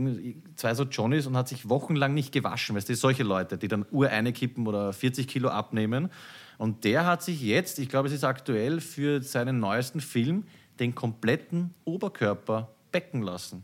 [0.56, 2.76] zwei so Johnnies und hat sich wochenlang nicht gewaschen.
[2.76, 6.10] Weißt du, solche Leute, die dann Uhr eine kippen oder 40 Kilo abnehmen.
[6.58, 10.46] Und der hat sich jetzt, ich glaube, es ist aktuell für seinen neuesten Film,
[10.80, 13.63] den kompletten Oberkörper becken lassen.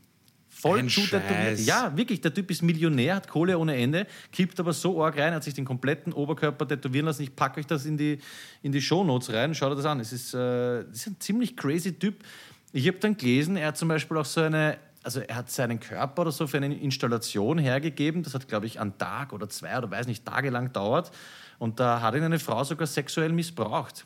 [0.50, 1.62] Voll zutätowiert.
[1.62, 5.34] Ja, wirklich, der Typ ist Millionär, hat Kohle ohne Ende, kippt aber so arg rein,
[5.34, 7.24] hat sich den kompletten Oberkörper tätowieren lassen.
[7.24, 8.20] Ich packe euch das in die,
[8.62, 10.00] in die Shownotes rein, schaut euch das an.
[10.00, 12.24] Es ist, äh, das ist ein ziemlich crazy Typ.
[12.72, 15.80] Ich habe dann gelesen, er hat zum Beispiel auch so eine also er hat seinen
[15.80, 18.24] Körper oder so für eine Installation hergegeben.
[18.24, 21.12] Das hat, glaube ich, einen Tag oder zwei oder weiß nicht, tagelang dauert.
[21.60, 24.06] Und da hat ihn eine Frau sogar sexuell missbraucht.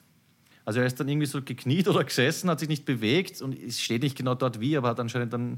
[0.63, 3.81] Also er ist dann irgendwie so gekniet oder gesessen, hat sich nicht bewegt und es
[3.81, 5.57] steht nicht genau dort wie, aber hat anscheinend dann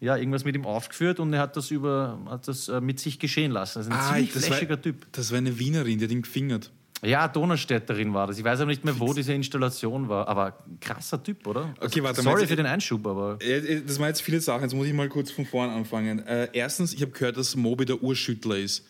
[0.00, 3.18] ja, irgendwas mit ihm aufgeführt und er hat das, über, hat das äh, mit sich
[3.18, 3.80] geschehen lassen.
[3.80, 5.06] Also ein ah, ziemlich flashiger Typ.
[5.12, 6.70] Das war eine Wienerin, die hat ihn gefingert.
[7.02, 8.38] Ja, Donaustädterin war das.
[8.38, 10.26] Ich weiß aber nicht mehr, wo diese Installation war.
[10.26, 11.72] Aber krasser Typ, oder?
[11.80, 13.38] Okay, warte Sorry für den Einschub, aber.
[13.38, 14.62] Das waren jetzt viele Sachen.
[14.62, 16.26] Jetzt muss ich mal kurz von vorn anfangen.
[16.26, 18.84] Äh, erstens, ich habe gehört, dass Moby der Urschüttler ist.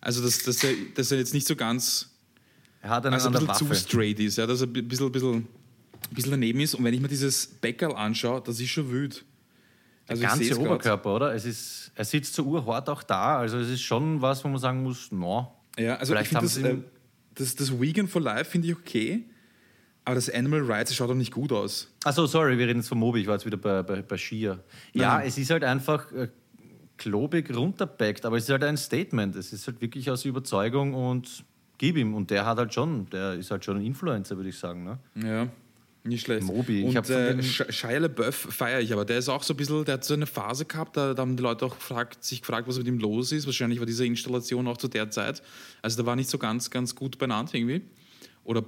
[0.00, 2.10] Also, dass, dass, er, dass er jetzt nicht so ganz.
[2.80, 5.48] Er hat einen also ein bisschen zu straight ist, ja, dass er ein bisschen, bisschen,
[6.12, 6.76] bisschen daneben ist.
[6.76, 9.24] Und wenn ich mir dieses Bäckerl anschaue, das ist schon wild.
[10.06, 11.22] Also der ganze Oberkörper, grad.
[11.22, 11.34] oder?
[11.34, 13.38] Es ist, er sitzt so urhart auch da.
[13.38, 15.52] Also, es ist schon was, wo man sagen muss, no.
[15.76, 16.97] Ja, also Vielleicht ich finde das
[17.38, 19.24] das, das Vegan for Life finde ich okay,
[20.04, 21.92] aber das Animal Rights schaut doch nicht gut aus.
[22.04, 24.58] Achso, sorry, wir reden jetzt von Mobi, ich war jetzt wieder bei, bei, bei Shia.
[24.92, 26.28] Ja, es ist halt einfach äh,
[26.96, 29.36] klobig runterpackt, aber es ist halt ein Statement.
[29.36, 31.44] Es ist halt wirklich aus Überzeugung und
[31.78, 32.14] gib ihm.
[32.14, 34.84] Und der hat halt schon, der ist halt schon ein Influencer, würde ich sagen.
[34.84, 34.98] Ne?
[35.14, 35.48] Ja.
[36.04, 36.46] Nicht schlecht.
[36.46, 36.84] Mobi.
[36.84, 39.94] Und ich äh, Shia LaBeouf feiere ich, aber der ist auch so ein bisschen, der
[39.94, 42.78] hat so eine Phase gehabt, da, da haben die Leute auch gefragt, sich gefragt, was
[42.78, 43.46] mit ihm los ist.
[43.46, 45.42] Wahrscheinlich war diese Installation auch zu der Zeit.
[45.82, 47.82] Also da war nicht so ganz, ganz gut beieinander irgendwie.
[48.44, 48.66] Oder ein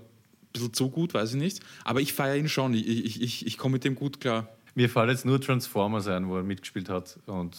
[0.53, 1.61] bisschen zu gut, weiß ich nicht.
[1.85, 2.75] Aber ich feiere ihn schon.
[2.75, 4.49] Ich, ich, ich, ich komme mit dem gut klar.
[4.75, 7.19] Mir fällt jetzt nur Transformers ein, wo er mitgespielt hat.
[7.27, 7.57] Und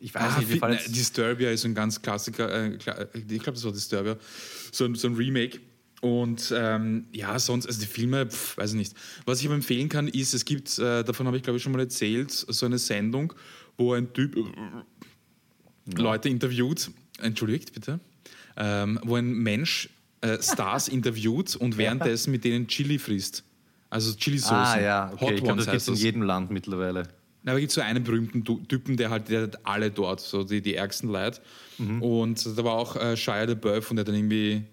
[0.00, 0.96] ich weiß ah, nicht, wie fällt jetzt...
[0.96, 2.50] Disturbia ist ein ganz Klassiker.
[2.52, 4.16] Äh, ich glaube, das war Disturbia.
[4.72, 5.60] So so ein Remake
[6.02, 8.94] und ähm, ja, sonst, also die Filme, pf, weiß ich nicht.
[9.24, 11.70] Was ich aber empfehlen kann, ist, es gibt, äh, davon habe ich glaube ich schon
[11.70, 13.32] mal erzählt, so eine Sendung,
[13.76, 14.42] wo ein Typ äh,
[15.96, 18.00] Leute interviewt, entschuldigt bitte,
[18.56, 19.90] ähm, wo ein Mensch
[20.22, 23.44] äh, Stars interviewt und währenddessen mit denen Chili frisst.
[23.88, 24.56] Also Chili-Soßen.
[24.56, 25.24] Ah ja, okay.
[25.24, 27.04] Hot ich glaube, das gibt es in jedem Land mittlerweile.
[27.44, 30.42] Na, aber es gibt so einen berühmten Typen, der halt, der hat alle dort, so
[30.42, 31.40] die, die ärgsten Leute.
[31.78, 32.02] Mhm.
[32.02, 34.64] Und da war auch äh, Shia LaBeouf und der hat dann irgendwie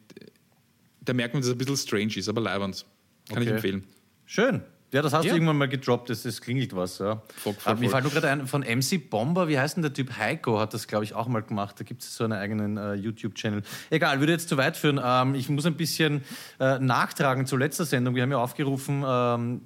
[1.02, 2.86] da merkt man, dass es ein bisschen strange ist, aber leibend.
[3.28, 3.46] Kann okay.
[3.46, 3.84] ich empfehlen.
[4.26, 4.62] Schön.
[4.92, 5.32] Ja, das hast ja.
[5.32, 6.98] du irgendwann mal gedroppt, das, das klingelt was.
[6.98, 7.22] Ja.
[7.36, 10.18] Voll, voll, Mir fällt nur gerade ein, von MC Bomber, wie heißt denn der Typ?
[10.18, 11.80] Heiko hat das, glaube ich, auch mal gemacht.
[11.80, 13.62] Da gibt es so einen eigenen äh, YouTube-Channel.
[13.92, 15.00] Egal, würde jetzt zu weit führen.
[15.04, 16.24] Ähm, ich muss ein bisschen
[16.60, 18.16] äh, nachtragen zur letzten Sendung.
[18.16, 19.62] Wir haben ja aufgerufen, ähm,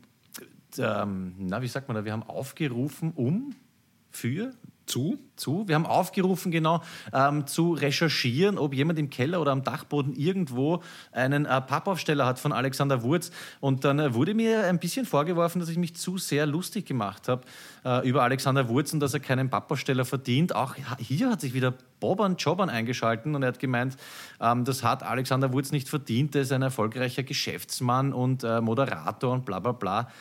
[0.78, 2.04] ähm, na, wie sagt man da?
[2.04, 3.56] Wir haben aufgerufen, um,
[4.12, 4.54] für,
[4.86, 5.20] zu?
[5.36, 5.68] Zu.
[5.68, 10.84] Wir haben aufgerufen, genau, ähm, zu recherchieren, ob jemand im Keller oder am Dachboden irgendwo
[11.12, 13.32] einen äh, Pappaufsteller hat von Alexander Wurz.
[13.60, 17.28] Und dann äh, wurde mir ein bisschen vorgeworfen, dass ich mich zu sehr lustig gemacht
[17.28, 17.42] habe
[17.84, 20.56] äh, über Alexander Wurz und dass er keinen Pappaufsteller verdient.
[20.56, 23.98] Auch hier hat sich wieder Boban Jobbern eingeschalten und er hat gemeint,
[24.40, 26.36] ähm, das hat Alexander Wurz nicht verdient.
[26.36, 30.12] Er ist ein erfolgreicher Geschäftsmann und äh, Moderator und bla bla bla.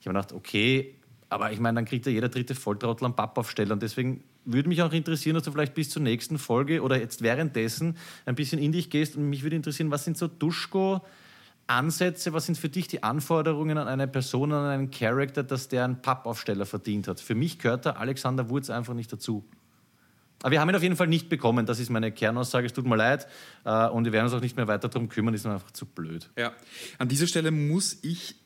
[0.00, 0.94] Ich habe gedacht, okay,
[1.30, 3.72] aber ich meine, dann kriegt ja jeder dritte Volltrottel einen Pappaufsteller.
[3.72, 7.22] Und deswegen würde mich auch interessieren, dass du vielleicht bis zur nächsten Folge oder jetzt
[7.22, 9.16] währenddessen ein bisschen in dich gehst.
[9.16, 11.00] Und mich würde interessieren, was sind so Duschko
[11.68, 15.84] Ansätze, was sind für dich die Anforderungen an eine Person, an einen Charakter, dass der
[15.84, 17.20] einen Pappaufsteller verdient hat?
[17.20, 19.44] Für mich gehört der Alexander Wurz einfach nicht dazu.
[20.42, 21.66] Aber wir haben ihn auf jeden Fall nicht bekommen.
[21.66, 22.66] Das ist meine Kernaussage.
[22.66, 23.28] Es tut mir leid.
[23.64, 25.34] Äh, und wir werden uns auch nicht mehr weiter darum kümmern.
[25.34, 26.30] Ist einfach zu blöd.
[26.36, 26.52] Ja,
[26.98, 28.39] an dieser Stelle muss ich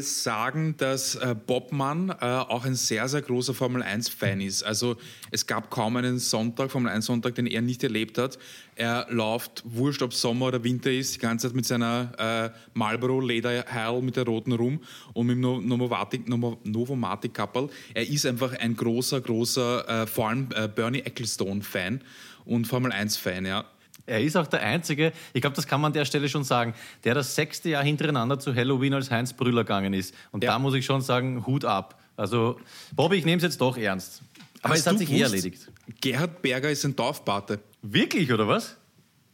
[0.00, 4.62] sagen, dass äh, Bobmann äh, auch ein sehr, sehr großer Formel 1-Fan ist.
[4.62, 4.96] Also
[5.30, 8.38] es gab kaum einen Sonntag, Formel 1-Sonntag, den er nicht erlebt hat.
[8.76, 13.20] Er läuft, wurscht ob Sommer oder Winter ist, die ganze Zeit mit seiner äh, Marlboro
[13.20, 14.80] Lederheil mit der roten rum
[15.12, 17.68] und mit dem Novomatic, Novomatic Couple.
[17.92, 22.00] Er ist einfach ein großer, großer, äh, vor allem äh, Bernie Ecclestone-Fan
[22.46, 23.66] und Formel 1-Fan, ja.
[24.12, 26.74] Er ist auch der Einzige, ich glaube, das kann man an der Stelle schon sagen,
[27.04, 30.14] der das sechste Jahr hintereinander zu Halloween als Heinz Brüller gegangen ist.
[30.32, 30.50] Und ja.
[30.50, 31.98] da muss ich schon sagen, Hut ab.
[32.14, 32.60] Also,
[32.94, 34.22] Bobby, ich nehme es jetzt doch ernst.
[34.60, 35.66] Aber Hast es hat sich eh erledigt.
[36.02, 37.60] Gerhard Berger ist ein Dorfpate.
[37.80, 38.76] Wirklich, oder was?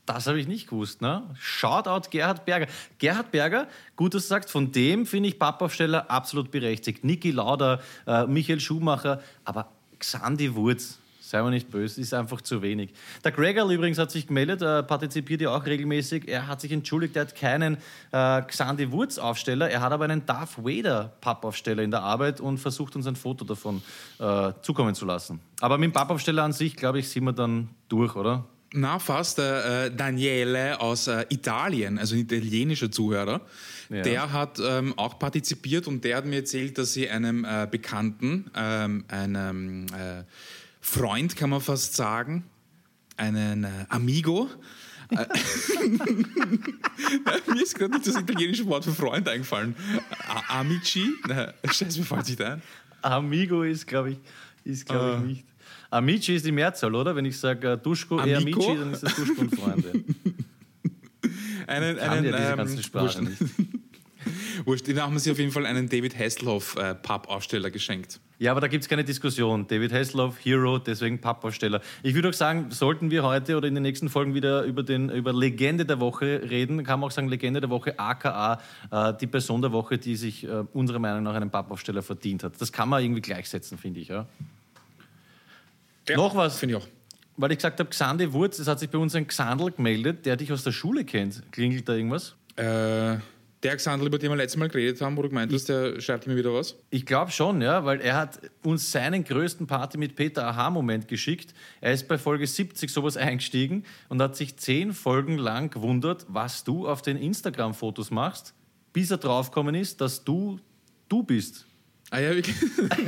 [0.06, 1.24] Das habe ich nicht gewusst, ne?
[1.40, 2.68] Shoutout Gerhard Berger.
[2.98, 7.04] Gerhard Berger, gut, dass du sagst, von dem finde ich Pappaufsteller absolut berechtigt.
[7.04, 12.62] Niki Lauder, äh, Michael Schumacher, aber Xandi Wurz, Sei mal nicht böse, ist einfach zu
[12.62, 12.94] wenig.
[13.22, 16.26] Der Gregor übrigens hat sich gemeldet, er partizipiert ja auch regelmäßig.
[16.26, 17.76] Er hat sich entschuldigt, er hat keinen
[18.12, 22.56] äh, Xandi Wurz Aufsteller, er hat aber einen Darth Vader Pappaufsteller in der Arbeit und
[22.56, 23.82] versucht uns ein Foto davon
[24.18, 25.40] äh, zukommen zu lassen.
[25.60, 28.46] Aber mit dem Pappaufsteller an sich, glaube ich, sind wir dann durch, oder?
[28.72, 29.38] Na, fast.
[29.38, 33.42] Äh, Daniele aus äh, Italien, also ein italienischer Zuhörer,
[33.90, 34.02] ja.
[34.02, 38.50] der hat ähm, auch partizipiert und der hat mir erzählt, dass sie einem äh, Bekannten,
[38.54, 40.24] ähm, einem äh,
[40.80, 42.44] Freund, kann man fast sagen,
[43.16, 44.48] einen äh, Amigo.
[45.10, 45.16] Äh,
[47.46, 49.74] mir ist gerade nicht das italienische Wort für Freund eingefallen.
[50.28, 51.10] A Amici?
[51.26, 52.62] Na, scheiße, mir fällt nicht ein.
[53.02, 54.18] Amigo ist, glaube ich,
[54.64, 55.06] ist, glaub uh.
[55.06, 55.20] ich ah.
[55.20, 55.44] nicht.
[55.90, 57.16] Amici ist die Mehrzahl, oder?
[57.16, 59.90] Wenn ich sage uh, Duschko e Amici, dann ist das Duschko und Freunde.
[61.66, 63.38] einen, ich einen, ja diese ähm, ganzen Sprachen nicht.
[64.64, 68.20] Wurscht, den haben sie auf jeden Fall einen David Hasselhoff äh, geschenkt.
[68.40, 69.66] Ja, aber da gibt es keine Diskussion.
[69.66, 71.80] David Hasselhoff, Hero, deswegen Pappaufsteller.
[72.04, 75.10] Ich würde auch sagen, sollten wir heute oder in den nächsten Folgen wieder über, den,
[75.10, 78.60] über Legende der Woche reden, kann man auch sagen, Legende der Woche, aka
[78.92, 82.60] äh, die Person der Woche, die sich äh, unserer Meinung nach einen Pappaufsteller verdient hat.
[82.60, 84.08] Das kann man irgendwie gleichsetzen, finde ich.
[84.08, 84.26] Ja.
[86.08, 86.58] ja Noch was?
[86.58, 86.88] Finde ich auch.
[87.36, 90.36] Weil ich gesagt habe, Xande Wurz, es hat sich bei uns ein Xandl gemeldet, der
[90.36, 91.42] dich aus der Schule kennt.
[91.50, 92.36] Klingelt da irgendwas?
[92.56, 93.16] Äh.
[93.64, 96.28] Der Xandl, über den wir letztes Mal geredet haben, wo du gemeint hast, der schreibt
[96.28, 96.76] mir wieder was?
[96.90, 101.54] Ich glaube schon, ja, weil er hat uns seinen größten Party mit Peter Aha-Moment geschickt.
[101.80, 106.62] Er ist bei Folge 70 sowas eingestiegen und hat sich zehn Folgen lang gewundert, was
[106.62, 108.54] du auf den Instagram-Fotos machst,
[108.92, 110.60] bis er draufgekommen ist, dass du
[111.08, 111.67] du bist.
[112.10, 112.56] Ah ja, wirklich?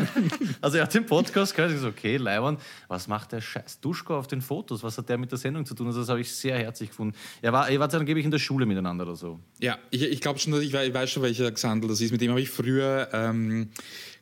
[0.60, 4.18] also er hat den Podcast gehört, ich so, okay, Leimann, was macht der scheiß Duschko
[4.18, 4.82] auf den Fotos?
[4.82, 5.86] Was hat der mit der Sendung zu tun?
[5.86, 7.16] Also das habe ich sehr herzlich gefunden.
[7.40, 9.40] Er war, ihr wart dann, gebe ich, in der Schule miteinander oder so.
[9.58, 12.12] Ja, ich, ich glaube schon, ich, ich, weiß schon, welcher Xandl das ist.
[12.12, 13.70] Mit dem habe ich früher ähm,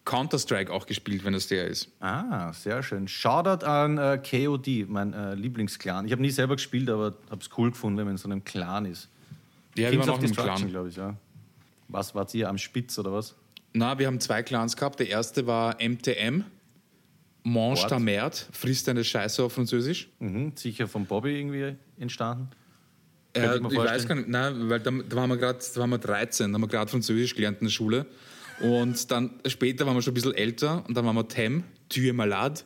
[0.05, 1.91] Counter-Strike auch gespielt, wenn es der ist.
[1.99, 3.09] Ah, sehr schön.
[3.09, 6.07] Shoutout an äh, KOD, mein äh, Lieblingsclan.
[6.07, 8.45] Ich habe nie selber gespielt, aber habe es cool gefunden, wenn man in so einem
[8.45, 9.09] Clan ist.
[9.77, 11.17] Ja, Kings die waren auch im Clan, glaube ich, ja.
[11.89, 13.35] Was wart ihr am Spitz oder was?
[13.73, 15.01] Na, wir haben zwei Clans gehabt.
[15.01, 16.45] Der erste war MTM.
[17.45, 20.09] Mange ta merde, frisst eine Scheiße auf Französisch.
[20.19, 22.51] Mhm, sicher von Bobby irgendwie entstanden.
[23.33, 25.91] Äh, ich, ich weiß gar nicht, nein, weil da, da waren wir gerade, da waren
[25.91, 28.07] wir 13, da haben wir gerade Französisch gelernt in der Schule.
[28.61, 32.01] Und dann später waren wir schon ein bisschen älter und dann waren wir Tem, tu
[32.01, 32.61] es malade,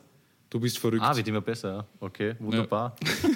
[0.49, 1.03] du bist verrückt.
[1.03, 1.87] Ah, wird immer besser, ja.
[1.99, 2.95] Okay, wunderbar.
[3.03, 3.29] Ja.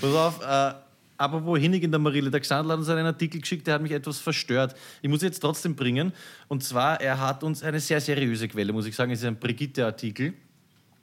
[0.00, 0.74] Pass auf, äh,
[1.20, 2.30] aber wohin ich in der Marille?
[2.30, 4.74] Der Xandl hat uns einen Artikel geschickt, der hat mich etwas verstört.
[5.02, 6.14] Ich muss jetzt trotzdem bringen.
[6.48, 9.12] Und zwar, er hat uns eine sehr seriöse Quelle, muss ich sagen.
[9.12, 10.32] Es ist ein Brigitte-Artikel.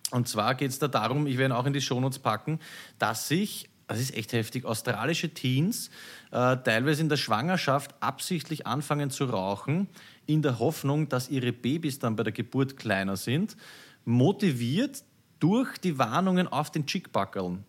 [0.09, 2.59] Und zwar geht es da darum, ich werde ihn auch in die Shownotes packen,
[2.97, 5.91] dass sich, das ist echt heftig, australische Teens
[6.31, 9.87] äh, teilweise in der Schwangerschaft absichtlich anfangen zu rauchen,
[10.25, 13.55] in der Hoffnung, dass ihre Babys dann bei der Geburt kleiner sind,
[14.03, 15.03] motiviert
[15.39, 17.65] durch die Warnungen auf den Chickbackeln.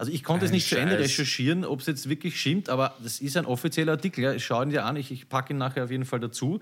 [0.00, 0.78] Also ich konnte es nicht Scheiß.
[0.78, 4.24] zu Ende recherchieren, ob es jetzt wirklich stimmt, aber das ist ein offizieller Artikel.
[4.24, 4.32] Ja.
[4.32, 6.58] Ich schaue ihn dir an, ich, ich packe ihn nachher auf jeden Fall dazu.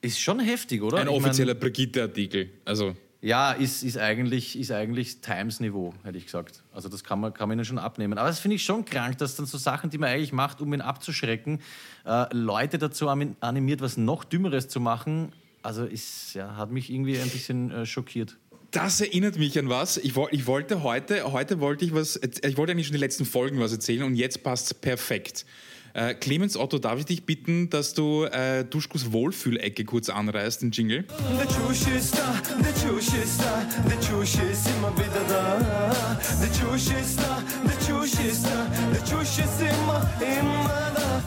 [0.00, 0.98] Ist schon heftig, oder?
[0.98, 2.50] Ein ich offizieller Brigitte-Artikel.
[2.64, 2.94] Also.
[3.20, 6.62] Ja, ist, ist eigentlich, ist eigentlich Times-Niveau, hätte ich gesagt.
[6.72, 8.16] Also das kann man, kann man ihnen schon abnehmen.
[8.16, 10.72] Aber das finde ich schon krank, dass dann so Sachen, die man eigentlich macht, um
[10.72, 11.58] ihn abzuschrecken,
[12.06, 15.32] äh, Leute dazu animiert, was noch Dümmeres zu machen.
[15.62, 18.36] Also ist, ja, hat mich irgendwie ein bisschen äh, schockiert.
[18.72, 19.98] Das erinnert mich an was.
[19.98, 23.60] Ich, ich, wollte heute, heute wollte ich was, ich wollte eigentlich schon die letzten Folgen
[23.60, 25.44] was erzählen und jetzt passt es perfekt.
[25.92, 30.70] Äh, Clemens Otto, darf ich dich bitten, dass du äh, Duschkos Wohlfühlecke kurz anreißt, den
[30.70, 31.04] Jingle?
[31.38, 36.16] Der Tschusch ist da, der Tschusch ist da, der Tschusch ist immer wieder da.
[36.40, 41.22] Der Tschusch ist da, der Tschusch ist da, der Tschusch ist immer, immer da.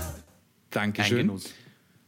[0.72, 1.30] Dankeschön.
[1.30, 1.42] Ein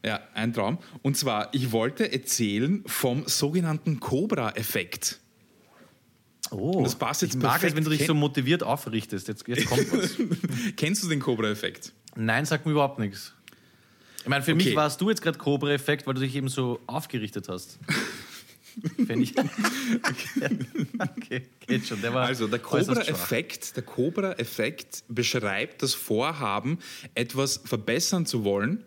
[0.03, 0.79] Ja, ein Traum.
[1.03, 5.19] Und zwar, ich wollte erzählen vom sogenannten Cobra-Effekt.
[6.51, 7.71] Oh, das passt jetzt ich mag perfekt.
[7.71, 9.27] es, wenn du dich so motiviert aufrichtest.
[9.27, 10.15] Jetzt, jetzt kommt was.
[10.77, 11.93] Kennst du den Cobra-Effekt?
[12.15, 13.33] Nein, sagt mir überhaupt nichts.
[14.21, 14.65] Ich meine, für okay.
[14.65, 17.79] mich warst du jetzt gerade Cobra-Effekt, weil du dich eben so aufgerichtet hast.
[18.95, 19.33] Finde ich.
[19.37, 20.59] okay.
[20.99, 22.01] okay, geht schon.
[22.01, 26.79] Der also der Cobra-Effekt, der Cobra-Effekt beschreibt das Vorhaben,
[27.15, 28.83] etwas verbessern zu wollen,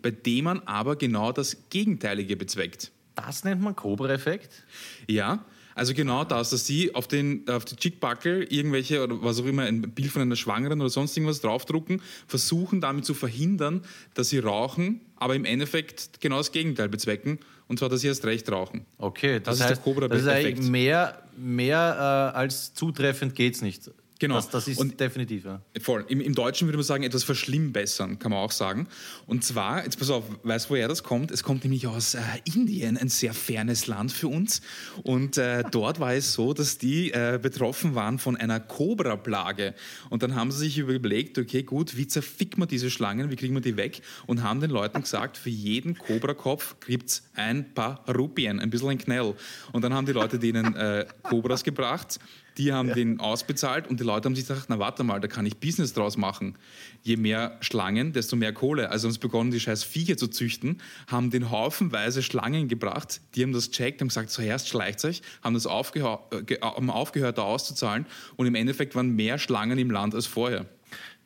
[0.00, 2.92] bei dem man aber genau das Gegenteilige bezweckt.
[3.14, 4.64] Das nennt man Cobra-Effekt?
[5.08, 5.44] Ja,
[5.74, 9.62] also genau das, dass sie auf den, auf die Chickbackel irgendwelche oder was auch immer,
[9.62, 13.82] ein Bild von einer Schwangeren oder sonst irgendwas draufdrucken, versuchen damit zu verhindern,
[14.14, 18.24] dass sie rauchen, aber im Endeffekt genau das Gegenteil bezwecken, und zwar, dass sie erst
[18.24, 18.84] recht rauchen.
[18.98, 23.34] Okay, das, das heißt, ist der Cobra das ist eigentlich mehr, mehr äh, als zutreffend
[23.34, 23.90] geht es nicht.
[24.22, 24.36] Genau.
[24.36, 25.60] Das, das ist Und- definitiv, ja.
[25.80, 26.04] Voll.
[26.08, 28.86] Im, Im Deutschen würde man sagen, etwas verschlimmbessern, kann man auch sagen.
[29.26, 31.32] Und zwar, jetzt pass auf, weißt du, woher das kommt?
[31.32, 34.60] Es kommt nämlich aus äh, Indien, ein sehr fernes Land für uns.
[35.02, 39.74] Und äh, dort war es so, dass die äh, betroffen waren von einer Cobra-Plage.
[40.08, 43.54] Und dann haben sie sich überlegt, okay, gut, wie zerfickt man diese Schlangen, wie kriegen
[43.54, 44.02] wir die weg?
[44.28, 48.90] Und haben den Leuten gesagt, für jeden Cobra-Kopf gibt es ein paar Rupien, ein bisschen
[48.90, 49.34] ein Knell.
[49.72, 52.20] Und dann haben die Leute denen äh, Cobras gebracht.
[52.58, 55.46] Die haben den ausbezahlt und die Leute haben sich gedacht, na warte mal, da kann
[55.46, 56.56] ich Business draus machen.
[57.02, 58.90] Je mehr Schlangen, desto mehr Kohle.
[58.90, 63.42] Also haben sie begonnen, die scheiß Viecher zu züchten, haben den haufenweise Schlangen gebracht, die
[63.42, 67.38] haben das checkt, haben gesagt, zuerst schleicht euch, haben das aufgehör, äh, ge- haben aufgehört,
[67.38, 68.04] da auszuzahlen
[68.36, 70.66] und im Endeffekt waren mehr Schlangen im Land als vorher.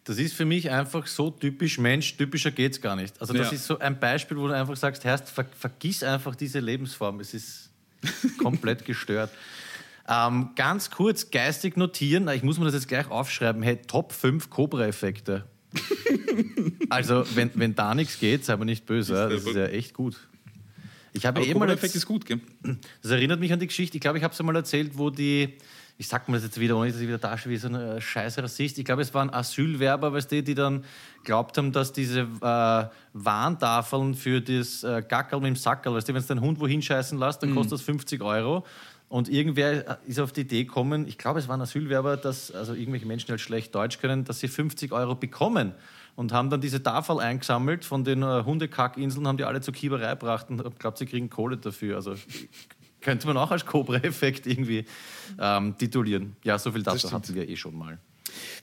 [0.05, 3.21] Das ist für mich einfach so typisch Mensch, typischer geht's gar nicht.
[3.21, 3.55] Also das Ja.
[3.57, 7.19] ist so ein Beispiel, wo du einfach sagst, Herrst, ver vergiss einfach diese Lebensform.
[7.19, 7.71] Es ist
[8.39, 9.31] komplett gestört.
[10.09, 14.51] Ähm, ganz kurz, geistig notieren, ich muss mir das jetzt gleich aufschreiben, hey, Top 5
[14.51, 15.45] Cobra-Effekte.
[16.91, 19.95] also, wenn, wenn da nichts geht, sei aber nicht böse, ja, das ist ja echt
[19.95, 20.17] gut.
[21.13, 22.41] Ich habe eh mal Cobra-Effekt jetzt- ist gut, gell?
[23.03, 25.55] das erinnert mich an die Geschichte, ich glaube, ich habe es einmal erzählt, wo die,
[25.99, 28.01] ich sag mal das jetzt wieder, ohne dass ich wieder dastehe wie so ein äh,
[28.01, 30.85] scheiß Rassist, ich glaube, es waren Asylwerber, weißt du, die dann
[31.25, 36.15] glaubt haben, dass diese äh, Warntafeln für das äh, Gackerl mit dem Sackerl, weißt du,
[36.15, 38.65] wenn du deinen Hund wohin scheißen lässt, dann kostet das 50 Euro.
[39.09, 43.07] Und irgendwer ist auf die Idee gekommen, ich glaube, es waren Asylwerber, dass, also irgendwelche
[43.07, 45.73] Menschen, die halt schlecht Deutsch können, dass sie 50 Euro bekommen.
[46.17, 50.11] Und haben dann diese Tafel eingesammelt von den äh, Hundekackinseln, haben die alle zur Kieberei
[50.13, 51.97] gebracht und ich glaube, sie kriegen Kohle dafür.
[51.97, 52.15] Also
[53.03, 54.87] könnte man auch als Cobra-Effekt irgendwie
[55.39, 56.35] ähm, titulieren.
[56.43, 57.99] Ja, so viel dazu hatten wir eh schon mal.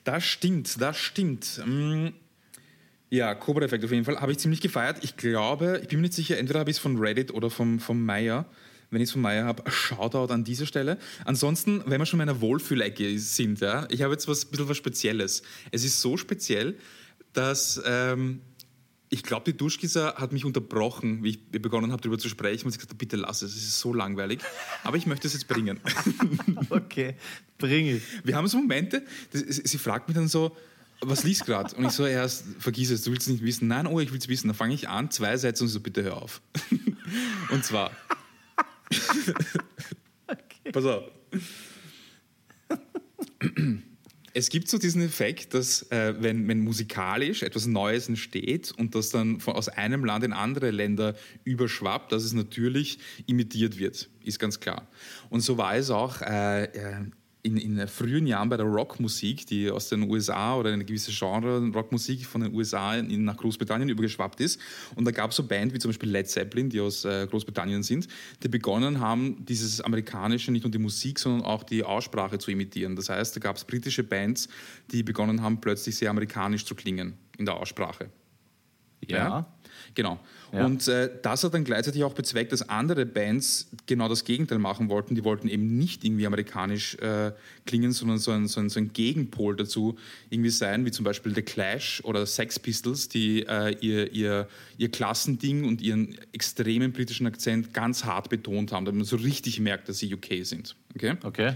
[0.04, 1.62] Das stimmt, das stimmt.
[1.66, 2.08] Mm,
[3.12, 4.20] Ja, Cobra-Effekt auf jeden Fall.
[4.20, 4.98] Habe ich ziemlich gefeiert.
[5.04, 7.80] Ich glaube, ich bin mir nicht sicher, entweder habe ich es von Reddit oder vom,
[7.80, 8.46] vom Meier.
[8.94, 10.98] Wenn ich es von Meier habe, Shoutout an dieser Stelle.
[11.26, 14.70] Ansonsten, wenn wir schon in einer Wohlfühlecke sind, ja, ich habe jetzt was, ein bisschen
[14.70, 15.44] was Spezielles.
[15.72, 16.78] Es ist so speziell,
[17.34, 18.42] dass ähm,
[19.10, 22.66] ich glaube, die Duschkisser hat mich unterbrochen, wie ich begonnen habe, darüber zu sprechen.
[22.66, 24.40] Und sie gesagt, bitte lass es, es ist so langweilig.
[24.84, 25.80] Aber ich möchte es jetzt bringen.
[26.70, 27.16] Okay,
[27.58, 28.04] bring ich.
[28.24, 30.56] Wir haben so Momente, das, sie fragt mich dann so,
[31.02, 31.76] was liest gerade?
[31.76, 32.28] Und ich so, ja,
[32.60, 33.68] vergiss es, du willst es nicht wissen.
[33.68, 34.48] Nein, oh, ich will es wissen.
[34.48, 36.42] Dann fange ich an, zwei Sätze und so, bitte hör auf.
[37.50, 37.92] Und zwar,
[40.72, 41.12] pass auf.
[44.36, 49.10] Es gibt so diesen Effekt, dass äh, wenn, wenn musikalisch etwas Neues entsteht und das
[49.10, 54.40] dann von, aus einem Land in andere Länder überschwappt, dass es natürlich imitiert wird, ist
[54.40, 54.88] ganz klar.
[55.30, 57.06] Und so war es auch äh, äh,
[57.44, 61.60] in, in frühen Jahren bei der Rockmusik, die aus den USA oder eine gewisse Genre
[61.74, 64.62] Rockmusik von den USA in, nach Großbritannien übergeschwappt ist.
[64.96, 67.84] Und da gab es so Bands wie zum Beispiel Led Zeppelin, die aus äh, Großbritannien
[67.84, 68.08] sind,
[68.42, 72.96] die begonnen haben, dieses amerikanische, nicht nur die Musik, sondern auch die Aussprache zu imitieren.
[72.96, 74.48] Das heißt, da gab es britische Bands,
[74.92, 78.10] die begonnen haben, plötzlich sehr amerikanisch zu klingen in der Aussprache.
[79.06, 79.54] Ja.
[79.96, 80.20] Genau.
[80.52, 80.66] Ja.
[80.66, 84.88] Und äh, das hat dann gleichzeitig auch bezweckt, dass andere Bands genau das Gegenteil machen
[84.90, 85.16] wollten.
[85.16, 87.32] Die wollten eben nicht irgendwie amerikanisch äh,
[87.66, 89.98] klingen, sondern so ein, so, ein, so ein Gegenpol dazu
[90.30, 94.92] irgendwie sein, wie zum Beispiel The Clash oder Sex Pistols, die äh, ihr, ihr, ihr
[94.92, 99.90] Klassending und ihren extremen britischen Akzent ganz hart betont haben, damit man so richtig merkt,
[99.90, 100.76] dass sie UK sind.
[100.96, 101.16] Okay?
[101.24, 101.54] Okay.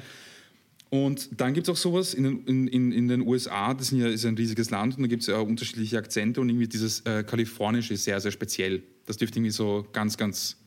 [0.90, 4.26] Und dann gibt es auch sowas in den, in, in, den USA, das ja, ist
[4.26, 7.94] ein riesiges Land und da gibt es ja unterschiedliche Akzente und irgendwie dieses äh, Kalifornische
[7.94, 8.84] ist sehr, sehr speziell.
[9.06, 10.58] Das dürfte irgendwie so ganz, ganz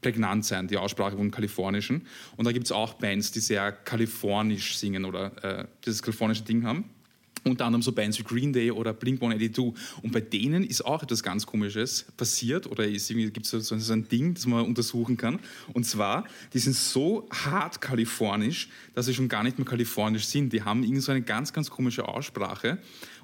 [0.00, 2.06] prägnant sein, die Aussprache vom Kalifornischen.
[2.36, 6.64] Und da gibt es auch Bands, die sehr kalifornisch singen oder äh, dieses kalifornische Ding
[6.64, 6.84] haben.
[7.46, 9.72] Unter anderem so Bands wie Green Day oder Blink 182.
[10.02, 14.08] Und bei denen ist auch etwas ganz Komisches passiert oder gibt es so, so ein
[14.08, 15.38] Ding, das man untersuchen kann.
[15.72, 20.52] Und zwar, die sind so hart kalifornisch, dass sie schon gar nicht mehr kalifornisch sind.
[20.52, 22.78] Die haben irgend so eine ganz, ganz komische Aussprache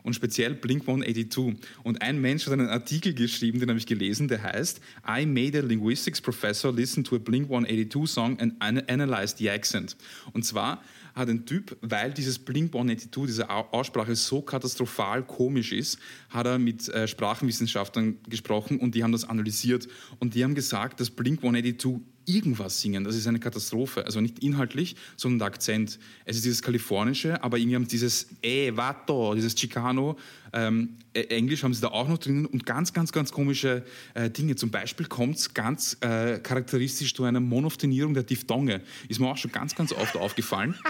[0.04, 1.56] und speziell Blink 182.
[1.82, 5.58] Und ein Mensch hat einen Artikel geschrieben, den habe ich gelesen, der heißt I made
[5.58, 9.96] a linguistics professor listen to a Blink 182 song and an- analyze the accent.
[10.32, 10.82] Und zwar
[11.14, 15.98] hat ein Typ, weil dieses 182, diese Au- Aussprache so katastrophal komisch ist,
[16.30, 19.88] hat er mit äh, Sprachenwissenschaftlern gesprochen und die haben das analysiert.
[20.18, 24.04] Und die haben gesagt, dass Blink 182 irgendwas singen, das ist eine Katastrophe.
[24.04, 25.98] Also nicht inhaltlich, sondern der Akzent.
[26.24, 30.16] Es ist dieses Kalifornische, aber irgendwie haben sie dieses eh, vato, dieses Chicano,
[30.52, 33.84] ähm, äh, Englisch haben sie da auch noch drinnen und ganz, ganz, ganz komische
[34.14, 34.56] äh, Dinge.
[34.56, 38.82] Zum Beispiel kommt es ganz äh, charakteristisch zu einer Monophthonierung der Diphthonge.
[39.08, 40.74] Ist mir auch schon ganz, ganz oft aufgefallen.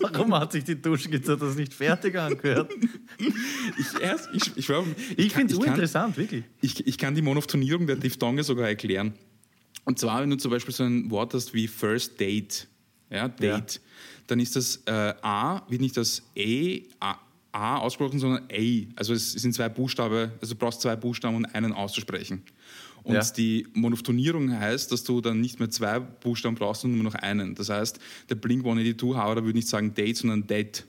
[0.00, 2.70] Warum hat sich die Duschkizze das nicht fertig angehört?
[3.18, 4.84] Ich, erst, ich, ich, schwör,
[5.16, 6.44] Ich finde es kann- uninteressant, wirklich.
[6.60, 9.14] Ich, ich kann die Monophthonierung der Diphthonge sogar erklären.
[9.84, 12.68] Und zwar, wenn du zum Beispiel so ein Wort hast wie First Date,
[13.10, 13.80] ja, Date,
[14.26, 17.16] dann ist das äh, A, wird nicht das E, A,
[17.50, 18.86] A ausgesprochen, sondern A.
[18.96, 22.42] Also es sind zwei Buchstaben, also du brauchst zwei Buchstaben, um einen auszusprechen.
[23.02, 23.22] Und Ja.
[23.36, 27.54] die Monophtonierung heißt, dass du dann nicht mehr zwei Buchstaben brauchst, sondern nur noch einen.
[27.56, 30.86] Das heißt, der Blink 182 Hauer würde nicht sagen Date, sondern Date.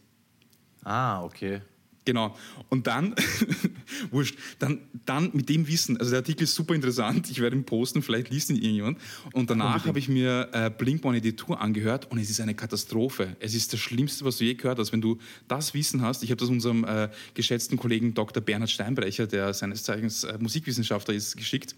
[0.84, 1.62] Ah, okay.
[2.06, 2.36] Genau.
[2.70, 3.16] Und dann,
[4.12, 7.64] wurscht, dann, dann mit dem Wissen, also der Artikel ist super interessant, ich werde ihn
[7.64, 8.98] posten, vielleicht liest ihn irgendjemand.
[9.32, 13.38] Und danach habe ich mir äh, Blink 182 angehört und es ist eine Katastrophe.
[13.40, 14.92] Es ist das Schlimmste, was du je gehört hast.
[14.92, 18.44] Wenn du das Wissen hast, ich habe das unserem äh, geschätzten Kollegen Dr.
[18.44, 21.76] Bernhard Steinbrecher, der seines Zeichens äh, Musikwissenschaftler ist, geschickt.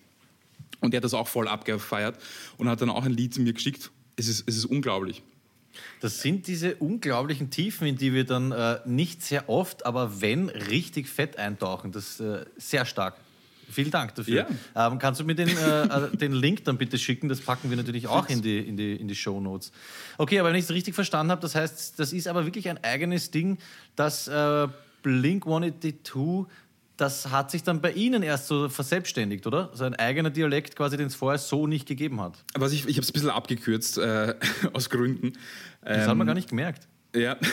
[0.79, 2.17] Und der hat das auch voll abgefeiert
[2.57, 3.91] und hat dann auch ein Lied mir geschickt.
[4.15, 5.23] Es ist, es ist unglaublich.
[6.01, 10.49] Das sind diese unglaublichen Tiefen, in die wir dann äh, nicht sehr oft, aber wenn,
[10.49, 11.91] richtig fett eintauchen.
[11.91, 13.15] Das ist äh, sehr stark.
[13.69, 14.45] Vielen Dank dafür.
[14.75, 17.29] Ähm, kannst du mir den, äh, äh, den Link dann bitte schicken?
[17.29, 19.71] Das packen wir natürlich auch in die, in die, in die Show Notes.
[20.19, 22.83] Okay, aber wenn ich es richtig verstanden habe, das heißt, das ist aber wirklich ein
[22.83, 23.57] eigenes Ding,
[23.95, 24.29] das
[25.05, 26.47] Blink 182,
[26.97, 29.69] das hat sich dann bei Ihnen erst so verselbstständigt, oder?
[29.73, 32.43] So ein eigener Dialekt quasi, den es vorher so nicht gegeben hat.
[32.55, 34.35] Was ich, ich habe es ein bisschen abgekürzt, äh,
[34.73, 35.33] aus Gründen.
[35.81, 36.87] Das hat man gar nicht gemerkt.
[37.15, 37.37] Ja.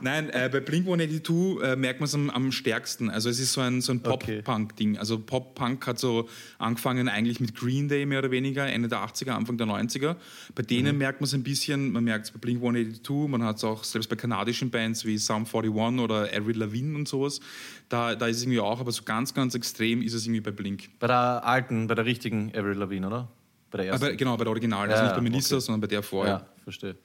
[0.00, 3.08] Nein, äh, bei Blink 182 äh, merkt man es am, am stärksten.
[3.08, 4.00] Also es ist so ein, so ein.
[4.00, 4.98] Pop-Punk-Ding.
[4.98, 9.30] Also Pop-Punk hat so angefangen eigentlich mit Green Day mehr oder weniger, Ende der 80er,
[9.30, 10.16] Anfang der 90er.
[10.54, 10.98] Bei denen Mhm.
[10.98, 13.84] merkt man es ein bisschen, man merkt es bei Blink 182, man hat es auch
[13.84, 17.40] selbst bei kanadischen Bands wie Sum 41 oder Avril Lavigne und sowas.
[17.88, 20.50] Da, da ist es irgendwie auch, aber so ganz, ganz extrem ist es irgendwie bei
[20.50, 20.88] Blink.
[20.98, 23.28] Bei der alten, bei der richtigen Avril Lavigne, oder?
[23.76, 24.06] Bei der ersten.
[24.06, 25.64] Aber genau, bei der Original, also Ja, nicht bei Melissa, okay.
[25.64, 26.34] sondern bei der vorher.
[26.34, 26.96] ja, verstehe.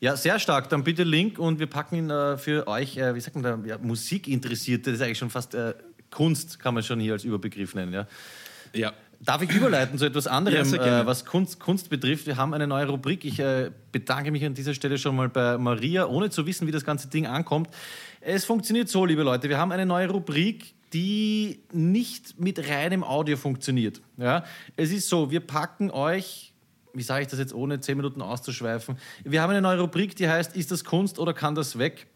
[0.00, 0.68] Ja, sehr stark.
[0.68, 3.58] Dann bitte Link und wir packen ihn äh, für euch, äh, wie sagt man da,
[3.68, 5.74] ja, Musikinteressierte, das ist eigentlich schon fast äh,
[6.10, 7.92] Kunst, kann man schon hier als Überbegriff nennen.
[7.92, 8.06] Ja.
[8.72, 8.92] ja.
[9.22, 11.02] Darf ich überleiten zu etwas Ja, anderem, gerne.
[11.02, 12.26] äh, was Kunst, Kunst betrifft?
[12.26, 13.24] Wir haben eine neue Rubrik.
[13.26, 16.70] Ich äh, bedanke mich an dieser Stelle schon mal bei Maria, ohne zu wissen, wie
[16.72, 17.68] das ganze Ding ankommt.
[18.22, 19.50] Es funktioniert so, liebe Leute.
[19.50, 24.00] Wir haben eine neue Rubrik, die nicht mit reinem Audio funktioniert.
[24.16, 24.44] Ja?
[24.76, 26.50] Es ist so, wir packen euch
[26.92, 28.98] wie sage ich das jetzt, ohne zehn Minuten auszuschweifen?
[29.24, 32.06] Wir haben eine neue Rubrik, die heißt, ist das Kunst oder kann das weg?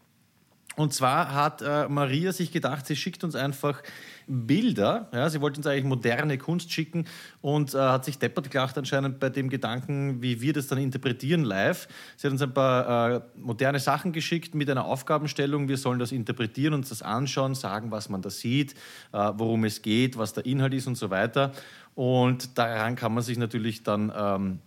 [0.76, 3.82] Und zwar hat äh, Maria sich gedacht, sie schickt uns einfach
[4.26, 5.08] Bilder.
[5.12, 7.06] Ja, sie wollte uns eigentlich moderne Kunst schicken
[7.40, 11.44] und äh, hat sich deppert gelacht anscheinend bei dem Gedanken, wie wir das dann interpretieren
[11.44, 11.88] live.
[12.16, 15.68] Sie hat uns ein paar äh, moderne Sachen geschickt mit einer Aufgabenstellung.
[15.68, 18.74] Wir sollen das interpretieren, uns das anschauen, sagen, was man da sieht,
[19.12, 21.52] äh, worum es geht, was der Inhalt ist und so weiter.
[21.94, 24.12] Und daran kann man sich natürlich dann...
[24.16, 24.58] Ähm,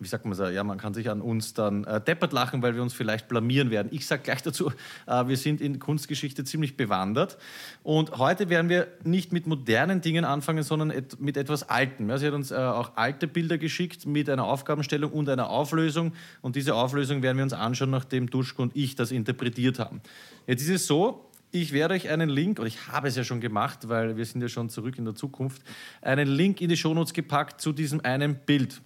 [0.00, 2.74] wie sagt man so, ja, man kann sich an uns dann äh, deppert lachen, weil
[2.74, 3.88] wir uns vielleicht blamieren werden.
[3.92, 4.72] Ich sage gleich dazu,
[5.06, 7.38] äh, wir sind in Kunstgeschichte ziemlich bewandert.
[7.82, 12.10] Und heute werden wir nicht mit modernen Dingen anfangen, sondern et mit etwas Altem.
[12.10, 16.12] Ja, sie hat uns äh, auch alte Bilder geschickt mit einer Aufgabenstellung und einer Auflösung.
[16.42, 20.00] Und diese Auflösung werden wir uns anschauen, nachdem Duschko und ich das interpretiert haben.
[20.46, 23.40] Jetzt ist es so, ich werde euch einen Link, und ich habe es ja schon
[23.40, 25.62] gemacht, weil wir sind ja schon zurück in der Zukunft,
[26.02, 28.82] einen Link in die Shownotes gepackt zu diesem einen Bild.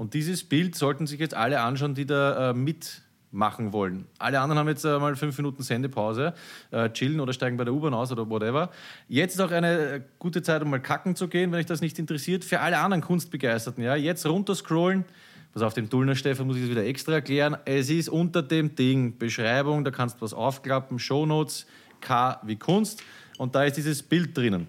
[0.00, 4.06] Und dieses Bild sollten sich jetzt alle anschauen, die da äh, mitmachen wollen.
[4.16, 6.32] Alle anderen haben jetzt äh, mal fünf Minuten Sendepause,
[6.70, 8.70] äh, chillen oder steigen bei der U-Bahn aus oder whatever.
[9.08, 11.82] Jetzt ist auch eine äh, gute Zeit, um mal kacken zu gehen, wenn euch das
[11.82, 12.46] nicht interessiert.
[12.46, 15.04] Für alle anderen Kunstbegeisterten, ja, jetzt runterscrollen.
[15.52, 17.58] Pass auf, dem Tullner Stefan muss ich das wieder extra erklären.
[17.66, 21.66] Es ist unter dem Ding Beschreibung, da kannst du was aufklappen, Shownotes,
[22.00, 23.02] K wie Kunst.
[23.36, 24.66] Und da ist dieses Bild drinnen.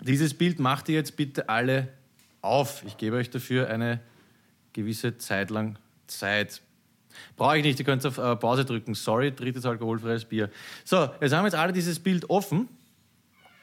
[0.00, 1.88] Dieses Bild macht ihr jetzt bitte alle
[2.40, 2.82] auf.
[2.86, 4.00] Ich gebe euch dafür eine
[4.76, 6.62] gewisse Zeit lang Zeit.
[7.36, 8.94] Brauche ich nicht, ihr könnt auf äh, Pause drücken.
[8.94, 10.50] Sorry, drittes alkoholfreies Bier.
[10.84, 12.68] So, jetzt haben jetzt alle dieses Bild offen.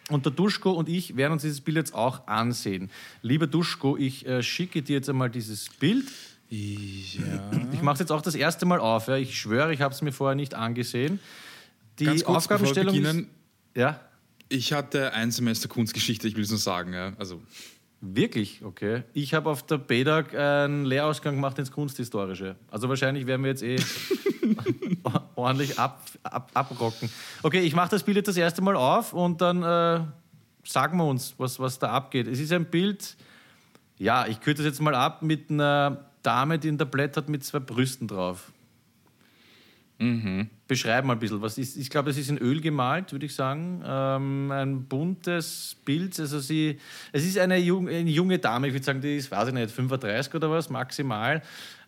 [0.10, 2.92] Und der Duschko und ich werden uns dieses Bild jetzt auch ansehen.
[3.22, 6.06] Lieber Duschko, ich äh, schicke dir jetzt einmal dieses Bild.
[6.50, 7.52] Ja.
[7.72, 9.08] Ich mache es jetzt auch das erste Mal auf.
[9.08, 9.16] Ja.
[9.16, 11.20] Ich schwöre, ich habe es mir vorher nicht angesehen.
[12.00, 13.78] Die Ganz kurz, Aufgabenstellung beginnen, ist...
[13.78, 14.02] Ja,
[14.50, 16.94] Ich hatte ein Semester Kunstgeschichte, ich will es nur sagen.
[16.94, 17.14] Ja.
[17.18, 17.42] Also,
[18.06, 18.66] Wirklich?
[18.66, 19.04] Okay.
[19.14, 22.58] Ich habe auf der BEDAG einen Lehrausgang gemacht ins Kunsthistorische.
[22.70, 23.78] Also wahrscheinlich werden wir jetzt eh
[25.36, 27.10] ordentlich ab, ab, abrocken.
[27.44, 30.02] Okay, ich mache das Bild jetzt das erste Mal auf und dann äh,
[30.66, 32.28] sagen wir uns, was, was da abgeht.
[32.28, 33.16] Es ist ein Bild,
[33.98, 37.46] ja, ich kürze das jetzt mal ab mit einer Dame, die ein Tablett hat mit
[37.46, 38.52] zwei Brüsten drauf.
[40.68, 41.42] Beschreib mal ein bisschen.
[41.42, 43.82] Was ist, ich glaube, es ist in Öl gemalt, würde ich sagen.
[43.86, 46.20] Ähm, ein buntes Bild.
[46.20, 46.80] Also sie,
[47.12, 49.72] es ist eine, jung, eine junge Dame, ich würde sagen, die ist, weiß ich nicht,
[49.72, 51.42] 35 oder was, maximal.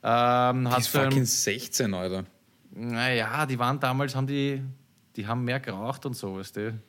[0.03, 2.26] Ähm, die hat ist fucking 16, Alter.
[2.74, 4.62] naja, die waren damals, haben die,
[5.16, 6.80] die haben mehr geraucht und so, weißt du.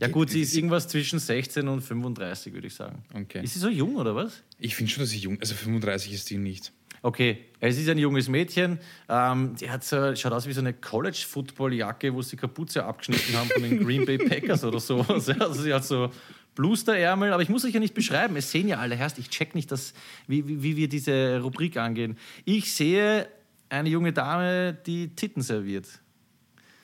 [0.00, 3.02] Ja, gut, sie ist irgendwas zwischen 16 und 35, würde ich sagen.
[3.12, 3.42] Okay.
[3.44, 4.42] Ist sie so jung oder was?
[4.58, 6.72] Ich finde schon, dass sie jung Also 35 ist die nicht.
[7.06, 8.80] Okay, es ist ein junges Mädchen.
[9.08, 13.36] Ähm, die hat so, schaut aus wie so eine College-Football-Jacke, wo sie die Kapuze abgeschnitten
[13.36, 15.28] haben von den Green Bay Packers oder sowas.
[15.28, 16.10] Ja, Also sie hat so
[16.56, 18.34] Blusterärmel, aber ich muss euch ja nicht beschreiben.
[18.34, 18.96] Es sehen ja alle.
[18.96, 19.94] Herrst, ich check nicht, das,
[20.26, 22.18] wie, wie, wie wir diese Rubrik angehen.
[22.44, 23.28] Ich sehe
[23.68, 25.86] eine junge Dame, die Titten serviert.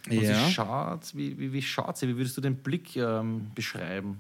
[0.09, 2.07] Und sie schaut, wie, wie, wie schaut sie?
[2.07, 4.19] Wie würdest du den Blick ähm, beschreiben?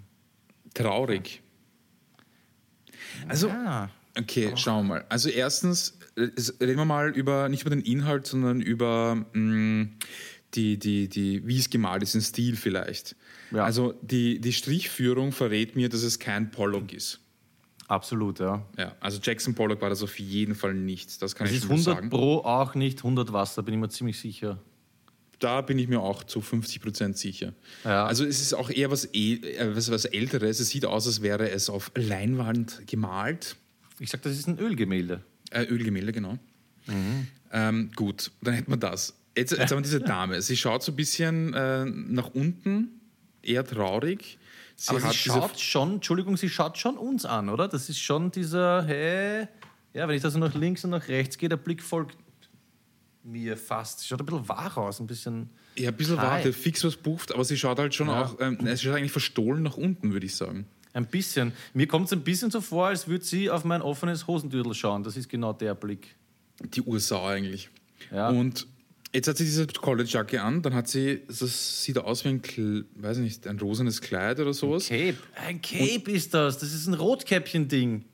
[0.75, 1.43] Traurig.
[3.29, 3.89] Also, Ja.
[4.19, 5.05] Okay, schauen wir mal.
[5.09, 6.29] Also erstens, äh,
[6.61, 9.89] reden wir mal über, nicht über den Inhalt, sondern über mh,
[10.55, 13.17] die, die, die, wie es gemalt ist, den Stil vielleicht.
[13.51, 13.65] Ja.
[13.65, 17.21] Also die, die Strichführung verrät mir, dass es kein Pollock ist.
[17.89, 18.67] Absolut, ja.
[18.79, 21.21] Ja, also Jackson Pollock war das auf jeden Fall nicht.
[21.21, 22.11] Das kann Es ich ist schon mal 100 sagen.
[22.11, 24.59] Pro auch nicht 100 Wasser, bin ich mir ziemlich sicher.
[25.39, 27.53] Da bin ich mir auch zu 50 Prozent sicher.
[27.85, 28.07] Ja.
[28.07, 30.61] Also es ist auch eher was, eh- äh, was, was Älteres.
[30.61, 33.57] Es sieht aus, als wäre es auf Leinwand gemalt.
[34.03, 35.23] Ich sag, das ist ein Ölgemälde.
[35.51, 36.39] Äh, Ölgemälde, genau.
[37.53, 39.17] Ähm, gut, dann hätten wir das.
[39.37, 40.43] Jetzt, jetzt haben wir diese Dame.
[40.43, 43.01] Sie schaut so ein bisschen äh, nach unten,
[43.43, 44.39] eher traurig.
[44.75, 47.69] Sie Aber sie schaut schon, Entschuldigung, sie schaut schon uns an, oder?
[47.69, 49.47] Das ist schon dieser, hä?
[49.95, 52.17] Ja, wenn ich da so nach links und nach rechts gehe, der Blick folgt
[53.23, 54.01] mir fast.
[54.01, 55.51] Sie schaut ein bisschen wach aus, ein bisschen.
[55.77, 56.27] ja, ein bisschen Hi.
[56.27, 58.23] warte, fix was bucht, aber sie schaut halt schon Ja.
[58.25, 60.67] auch, ähm, sie schaut eigentlich verstohlen nach unten, würde ich sagen.
[60.95, 61.53] Ein bisschen.
[61.75, 65.03] Mir kommt es ein bisschen so vor, als würde sie auf mein offenes Hosentürtel schauen.
[65.03, 66.15] Das ist genau der Blick.
[66.75, 67.71] Die Ursau eigentlich.
[68.11, 68.29] Ja.
[68.29, 68.67] Und
[69.15, 72.85] jetzt hat sie diese College-Jacke an, dann hat sie, das sieht aus wie ein, Kle-
[72.97, 74.89] weiß nicht, ein rosanes Kleid oder sowas.
[74.89, 75.17] Cape.
[75.47, 76.59] Ein Cape ist das.
[76.59, 78.05] Das ist ein Rotkäppchen-Ding.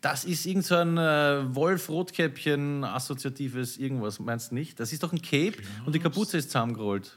[0.00, 4.18] Das ist irgend so ein äh, Wolf-Rotkäppchen-assoziatives irgendwas.
[4.20, 4.78] Meinst du nicht?
[4.80, 5.54] Das ist doch ein Cape
[5.84, 7.16] und die Kapuze ist zusammengerollt.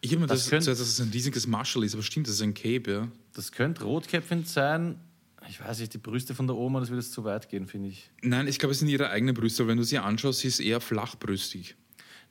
[0.00, 2.34] Ich habe mir Das das, das, dass es ein riesiges Marshall ist, aber stimmt, das
[2.34, 3.08] ist ein Cape, ja.
[3.38, 4.98] Das könnte Rotkäppchen sein.
[5.48, 7.90] Ich weiß nicht, die Brüste von der Oma, das würde jetzt zu weit gehen, finde
[7.90, 8.10] ich.
[8.20, 10.58] Nein, ich glaube, es sind ihre eigenen Brüste, aber wenn du sie anschaust, sie ist
[10.58, 11.76] eher flachbrüstig.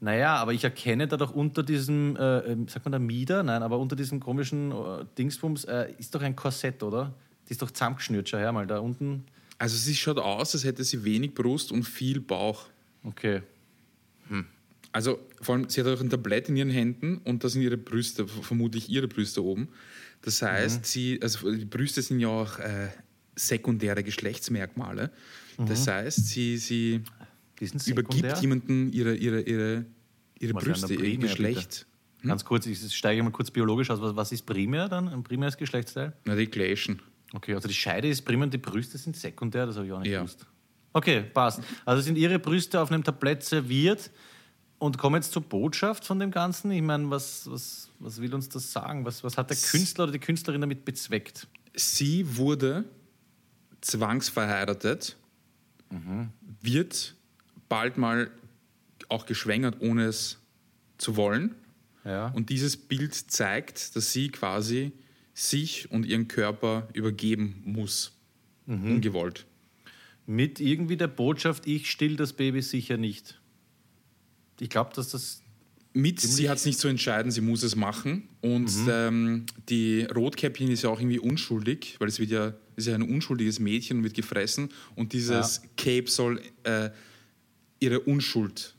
[0.01, 3.41] Naja, aber ich erkenne da doch unter diesem, äh, ähm, sagt man da Mieder?
[3.41, 7.14] Nein, aber unter diesem komischen äh, Dingsbums äh, ist doch ein Korsett, oder?
[7.47, 9.24] Die ist doch zusammengeschnürt, schau her mal, da unten.
[9.60, 12.66] Also sie schaut aus, als hätte sie wenig Brust und viel Bauch.
[13.05, 13.43] Okay.
[14.97, 17.78] Also vor allem, sie hat auch ein Tablett in ihren Händen und da sind ihre
[17.78, 19.70] Brüste, vermutlich ihre Brüste oben.
[20.22, 22.89] Das heißt, sie, also die Brüste sind ja auch äh,
[23.36, 25.11] sekundäre Geschlechtsmerkmale.
[25.57, 27.01] Das heißt, sie, sie
[27.88, 29.86] übergibt jemanden ihre, ihre, ihre,
[30.39, 31.88] ihre Was Brüste, der ihr Primär, Geschlecht.
[32.24, 34.01] Ganz kurz, ich steige mal kurz biologisch aus.
[34.01, 35.07] Was, was ist primär dann?
[35.07, 36.13] Ein primäres Geschlechtsteil?
[36.26, 37.01] Na, die Gleichen.
[37.34, 39.99] Okay, also die Scheide ist primär und die Brüste sind sekundär, das habe ich auch
[39.99, 40.20] nicht Ja.
[40.20, 40.45] gewusst.
[40.93, 41.61] Okay, passt.
[41.86, 44.09] Also sind Ihre Brüste auf einem Tablett serviert
[44.80, 46.71] und kommen jetzt zur Botschaft von dem Ganzen.
[46.71, 49.05] Ich meine, was, was, was will uns das sagen?
[49.05, 51.47] Was, was hat der Künstler oder die Künstlerin damit bezweckt?
[51.75, 52.86] Sie wurde
[53.82, 55.17] zwangsverheiratet,
[56.61, 57.15] wird
[57.69, 58.32] bald mal
[59.09, 60.38] auch geschwängert, ohne es
[60.97, 61.55] zu wollen.
[62.03, 62.28] Ja.
[62.30, 64.91] Und dieses Bild zeigt, dass sie quasi
[65.34, 68.13] sich und ihren Körper übergeben muss.
[68.65, 69.45] Ungewollt.
[70.25, 73.37] Mit irgendwie der Botschaft, ich still das Baby sicher nicht.
[74.60, 75.41] Ich glaube, dass das.
[75.93, 78.30] Mit, sie hat es nicht zu entscheiden, sie muss es machen.
[78.41, 82.93] Und ähm, die Rotkäppchen ist ja auch irgendwie unschuldig, weil es wird ja, ist ja
[82.93, 84.70] ein unschuldiges Mädchen und wird gefressen.
[84.95, 86.91] Und dieses Cape soll äh,
[87.80, 88.76] ihre Unschuld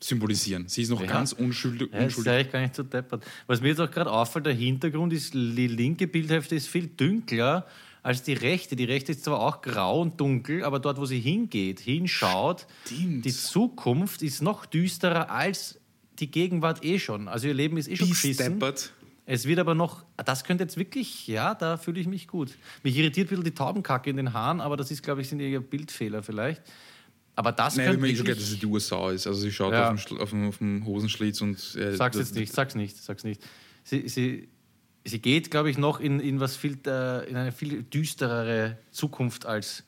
[0.00, 0.68] symbolisieren.
[0.68, 1.08] Sie ist noch Ja.
[1.08, 1.88] ganz unschuldig.
[1.92, 2.32] Ja, das unschuldig.
[2.32, 3.24] eigentlich gar nicht so deppert.
[3.48, 7.66] Was mir jetzt auch gerade auffällt, der Hintergrund ist, die linke Bildhälfte ist viel dunkler
[8.02, 8.76] als die rechte.
[8.76, 13.24] Die rechte ist zwar auch grau und dunkel, aber dort, wo sie hingeht, hinschaut, Stimmt.
[13.24, 15.78] die Zukunft ist noch düsterer als
[16.18, 17.28] die Gegenwart eh schon.
[17.28, 18.92] Also ihr Leben ist eh schon steppert.
[19.26, 22.50] Es wird aber noch, das könnte jetzt wirklich, ja, da fühle ich mich gut.
[22.82, 25.38] Mich irritiert ein bisschen die Taubenkacke in den Haaren, aber das ist, glaube ich, sind
[25.40, 26.62] eher Bildfehler vielleicht.
[27.36, 29.26] Aber das Nein, ich könnte habe mir eh schon gedacht, dass sie die USA ist.
[29.28, 29.92] Also sie schaut Ja.
[29.92, 31.56] auf, Schl- auf, den, auf den Hosenschlitz und...
[31.76, 33.40] Äh, Sag's das- jetzt nicht, sag's nicht, sag's nicht.
[33.84, 34.48] Sie, sie,
[35.04, 39.46] sie geht, glaube ich, noch in, in, was viel, äh, in eine viel düsterere Zukunft,
[39.46, 39.84] als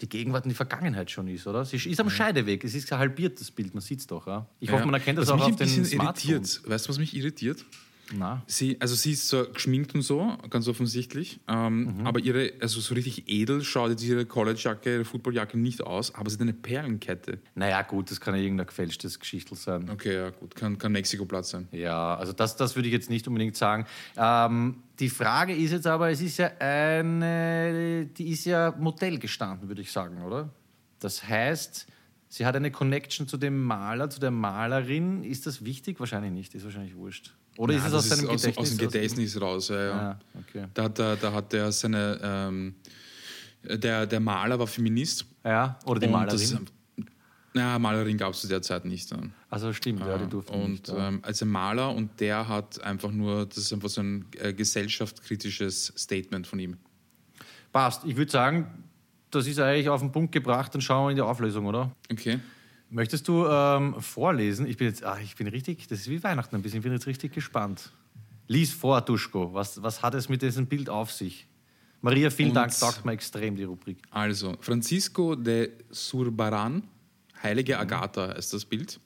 [0.00, 1.64] die Gegenwart und die Vergangenheit schon ist, oder?
[1.64, 2.62] Sie ist am Scheideweg.
[2.64, 4.26] Es ist halbiert, das Bild, man sieht's doch.
[4.26, 4.46] Ja?
[4.60, 6.60] Ich hoffe, man erkennt das was auch mich auf ein den bisschen irritiert.
[6.66, 7.64] Weißt du, was mich irritiert?
[8.12, 11.40] Na, Sie, also sie ist so geschminkt und so, ganz offensichtlich.
[11.46, 12.06] Ähm, Mhm.
[12.06, 16.30] Aber ihre, also so richtig edel schaut jetzt ihre Collegejacke, ihre Footballjacke nicht aus, aber
[16.30, 17.38] sie hat eine Perlenkette.
[17.54, 19.90] naja, gut, das kann ja irgendein gefälschtes Geschichtel sein.
[19.90, 21.68] Okay, ja gut, kann, kann Mexiko-Platz sein.
[21.72, 23.84] Ja, also das, das würde ich jetzt nicht unbedingt sagen.
[24.16, 29.68] Ähm, die Frage ist jetzt aber, es ist ja eine, die ist ja Modell gestanden,
[29.68, 30.50] würde ich sagen, oder?
[30.98, 31.86] Das heißt,
[32.28, 35.22] sie hat eine Connection zu dem Maler, zu der Malerin.
[35.24, 36.00] Ist das wichtig?
[36.00, 37.34] Wahrscheinlich nicht, ist wahrscheinlich wurscht.
[37.58, 38.56] Oder Ja, ist es aus seinem Gedächtnis?
[38.56, 39.92] aus dem Gedächtnis raus, ja, ja.
[40.10, 40.66] Ah, okay.
[40.74, 42.18] Da, hat er, da hat er seine.
[42.22, 42.74] Ähm,
[43.64, 45.26] der, der Maler war Feminist.
[45.44, 46.38] Ja, oder die Und Malerin.
[46.38, 47.04] das
[47.54, 49.12] Na, Malerin gab es zu der Zeit nicht.
[49.50, 50.88] also stimmt, ja, die durften und nicht.
[50.88, 51.08] Ja.
[51.08, 54.52] ähm, als ein Maler und der hat einfach nur, das ist einfach so ein äh,
[54.52, 56.76] gesellschaftskritisches Statement von ihm.
[57.72, 58.04] Passt.
[58.04, 58.84] Ich würde sagen,
[59.32, 61.90] das ist eigentlich auf den Punkt gebracht, dann schauen wir in die Auflösung, oder?
[62.12, 62.38] Okay.
[62.90, 64.66] Möchtest du ähm, vorlesen?
[64.66, 66.92] Ich bin jetzt, ah, ich bin richtig, das ist wie Weihnachten ein bisschen, ich bin
[66.92, 67.92] jetzt richtig gespannt.
[68.46, 69.52] Lies vor, Duschko.
[69.52, 71.46] Was, was hat es mit diesem Bild auf sich?
[72.00, 73.98] Maria, vielen Und- Dank, taugt mir extrem die Rubrik.
[74.10, 76.82] Also, Francisco de Surbaran,
[77.42, 78.98] Heilige Agatha ist das Bild.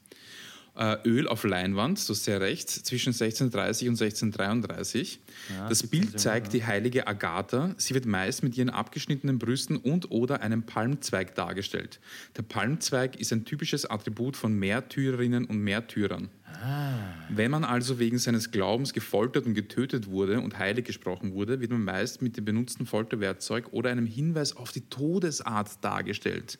[0.75, 5.20] Äh, Öl auf Leinwand, so sehr rechts, zwischen 1630 und 1633.
[5.68, 5.91] das 17.
[5.91, 7.75] Bild zeigt die heilige Agatha.
[7.77, 12.01] Sie wird meist mit ihren abgeschnittenen Brüsten und oder einem Palmzweig dargestellt.
[12.39, 16.31] Der Palmzweig ist ein typisches Attribut von Märtyrerinnen und Märtyrern.
[17.29, 21.70] Wenn man also wegen seines Glaubens gefoltert und getötet wurde und heilig gesprochen wurde, wird
[21.70, 26.59] man meist mit dem benutzten Folterwerkzeug oder einem Hinweis auf die Todesart dargestellt.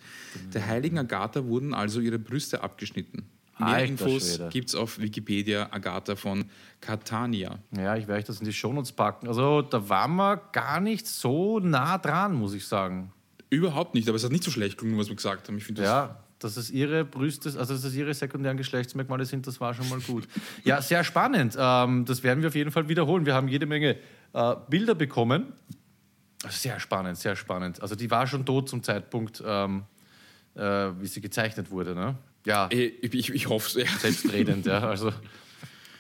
[0.53, 3.25] Der heiligen Agatha wurden also ihre Brüste abgeschnitten.
[3.65, 4.49] Mehr Alter Infos Schwede.
[4.51, 6.45] gibt es auf Wikipedia Agatha von
[6.81, 7.59] Catania.
[7.77, 9.29] Ja, ich werde euch das in die Shownotes packen.
[9.29, 13.13] Also da waren wir gar nicht so nah dran, muss ich sagen.
[13.51, 15.59] Überhaupt nicht, aber es hat nicht so schlecht gelungen, was wir gesagt haben.
[15.59, 19.47] Ich finde das Ja, dass es ihre Brüste, also dass es ihre sekundären Geschlechtsmerkmale sind,
[19.47, 20.27] das war schon mal gut.
[20.65, 21.57] Ja, sehr spannend.
[21.59, 23.27] Ähm, das werden wir auf jeden Fall wiederholen.
[23.27, 23.97] Wir haben jede Menge
[24.33, 25.53] äh, Bilder bekommen.
[26.49, 27.81] Sehr spannend, sehr spannend.
[27.83, 29.85] Also die war schon tot zum Zeitpunkt, ähm,
[30.55, 31.95] äh, wie sie gezeichnet wurde.
[31.95, 32.17] Ne?
[32.45, 33.87] Ja, Ich, ich, ich hoffe es.
[33.87, 33.99] Ja.
[33.99, 34.67] selbstredend.
[34.67, 34.81] ja.
[34.81, 35.13] Also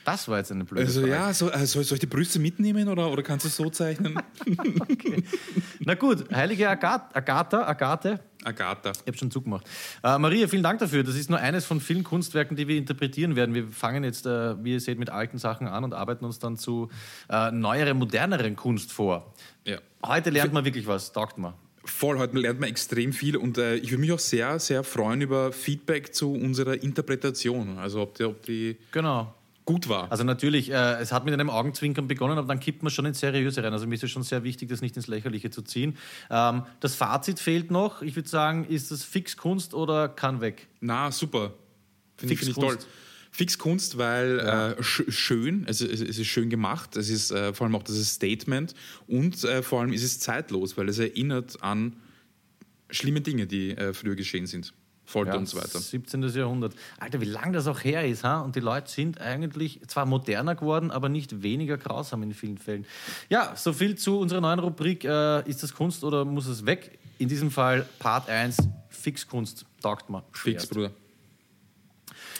[0.05, 1.13] das war jetzt eine blöde Also Frage.
[1.13, 3.71] ja, so, äh, soll, soll ich die Brüste mitnehmen oder, oder kannst du es so
[3.71, 4.19] zeichnen?
[5.81, 8.91] Na gut, heilige Agat Agatha, Agathe, Agatha.
[8.91, 9.65] Ich habe schon zugemacht.
[10.03, 11.05] Äh, Maria, vielen Dank dafür.
[11.05, 13.55] Das ist nur eines von vielen Kunstwerken, die wir interpretieren werden.
[13.55, 16.57] Wir fangen jetzt, äh, wie ihr seht, mit alten Sachen an und arbeiten uns dann
[16.57, 16.89] zu
[17.29, 19.33] äh, neueren, moderneren Kunst vor.
[19.65, 19.79] Ja.
[20.05, 21.55] Heute lernt man wirklich was, taugt man.
[21.85, 25.21] Voll, heute lernt man extrem viel und äh, ich würde mich auch sehr, sehr freuen
[25.21, 27.79] über Feedback zu unserer Interpretation.
[27.79, 29.35] Also ob die, ob die Genau.
[29.65, 30.11] gut war.
[30.11, 33.19] Also natürlich, äh, es hat mit einem Augenzwinkern begonnen, aber dann kippt man schon ins
[33.19, 33.73] Seriöse rein.
[33.73, 35.97] Also mir ist es schon sehr wichtig, das nicht ins Lächerliche zu ziehen.
[36.31, 38.03] Ähm, das Fazit fehlt noch.
[38.03, 40.69] Ich würde sagen, ist das Fixkunst oder kann weg?
[40.81, 41.53] Na, super.
[42.17, 42.79] Finde ich, find ich toll.
[43.33, 43.99] Fixkunst.
[43.99, 47.75] Weil äh, sch schön, es, es, es ist schön gemacht, es ist äh, vor allem
[47.75, 48.75] auch das Statement
[49.09, 51.97] und äh, vor allem ist es zeitlos, weil es erinnert an
[52.91, 54.73] schlimme Dinge, die äh, früher geschehen sind.
[55.05, 55.81] Folter Ja, und so weiter.
[55.81, 56.23] 17.
[56.23, 56.75] Jahrhundert.
[56.99, 58.23] Alter, wie lange das auch her ist.
[58.23, 58.41] Ha?
[58.41, 62.87] Und die Leute sind eigentlich zwar moderner geworden, aber nicht weniger grausam in vielen Fällen.
[63.29, 65.05] Ja, so viel zu unserer neuen Rubrik.
[65.05, 66.99] Äh, ist das Kunst oder muss es weg?
[67.19, 68.57] In diesem Fall Part 1,
[68.91, 69.67] Fixkunst.
[69.83, 70.23] Taugt man.
[70.33, 70.93] Fix, Bruder.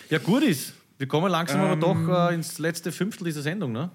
[0.09, 0.75] Ja, gut ist.
[1.03, 1.67] Wir kommen langsam Ähm.
[1.67, 3.91] aber doch äh, ins letzte Fünftel dieser Sendung, ne?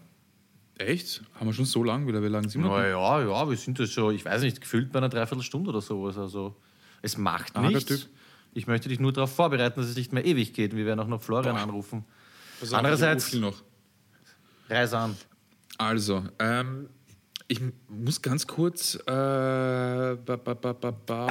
[0.77, 1.21] Echt?
[1.35, 2.21] Haben wir schon so lang wieder?
[2.21, 2.69] Wie lange sind wir?
[2.69, 5.79] Na ja, ja, wir sind das schon, ich weiß nicht, gefühlt bei einer Dreiviertelstunde oder
[5.79, 6.17] sowas.
[6.17, 6.57] Also,
[7.01, 8.09] es macht Ah, nichts.
[8.53, 10.75] Ich möchte dich nur darauf vorbereiten, dass es nicht mehr ewig geht.
[10.75, 11.61] Wir werden auch noch Florian Boah.
[11.63, 12.03] anrufen.
[12.61, 13.63] Auf, Andererseits- noch.
[14.69, 15.15] Reis an.
[15.77, 16.89] Also, ähm,
[17.47, 18.95] ich muss ganz kurz.
[18.95, 21.27] Äh, ba, ba, ba.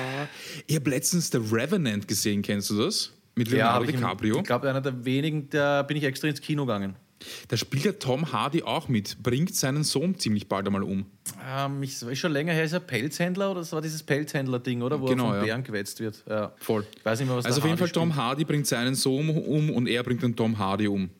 [0.66, 3.12] Ich habe letztens The Revenant gesehen, kennst du das?
[3.36, 4.38] Mit Leonardo im- DiCaprio.
[4.38, 6.96] Ich glaube, einer der wenigen, da bin ich extra ins Kino gegangen.
[7.48, 11.06] Da spielt ja Tom Hardy auch mit, bringt seinen Sohn ziemlich bald einmal um.
[11.46, 15.00] Ähm, ich, ist schon länger her, ist er Pelzhändler oder das war dieses Pelzhändler-Ding, oder?
[15.00, 15.44] Wo Genau, er von ja.
[15.44, 16.22] Bären gewetzt wird.
[16.28, 16.52] Ja.
[16.58, 16.86] Voll.
[16.96, 18.22] Ich weiß nicht mehr, was Also auf jeden Fall, Hardy Tom spielt.
[18.22, 21.10] Hardy bringt seinen Sohn um und er bringt den Tom Hardy um.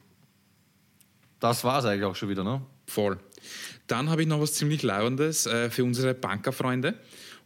[1.41, 2.63] Das war es eigentlich auch schon wieder, ne?
[2.87, 3.19] Voll.
[3.87, 6.95] Dann habe ich noch was ziemlich Leibendes äh, für unsere Bankerfreunde.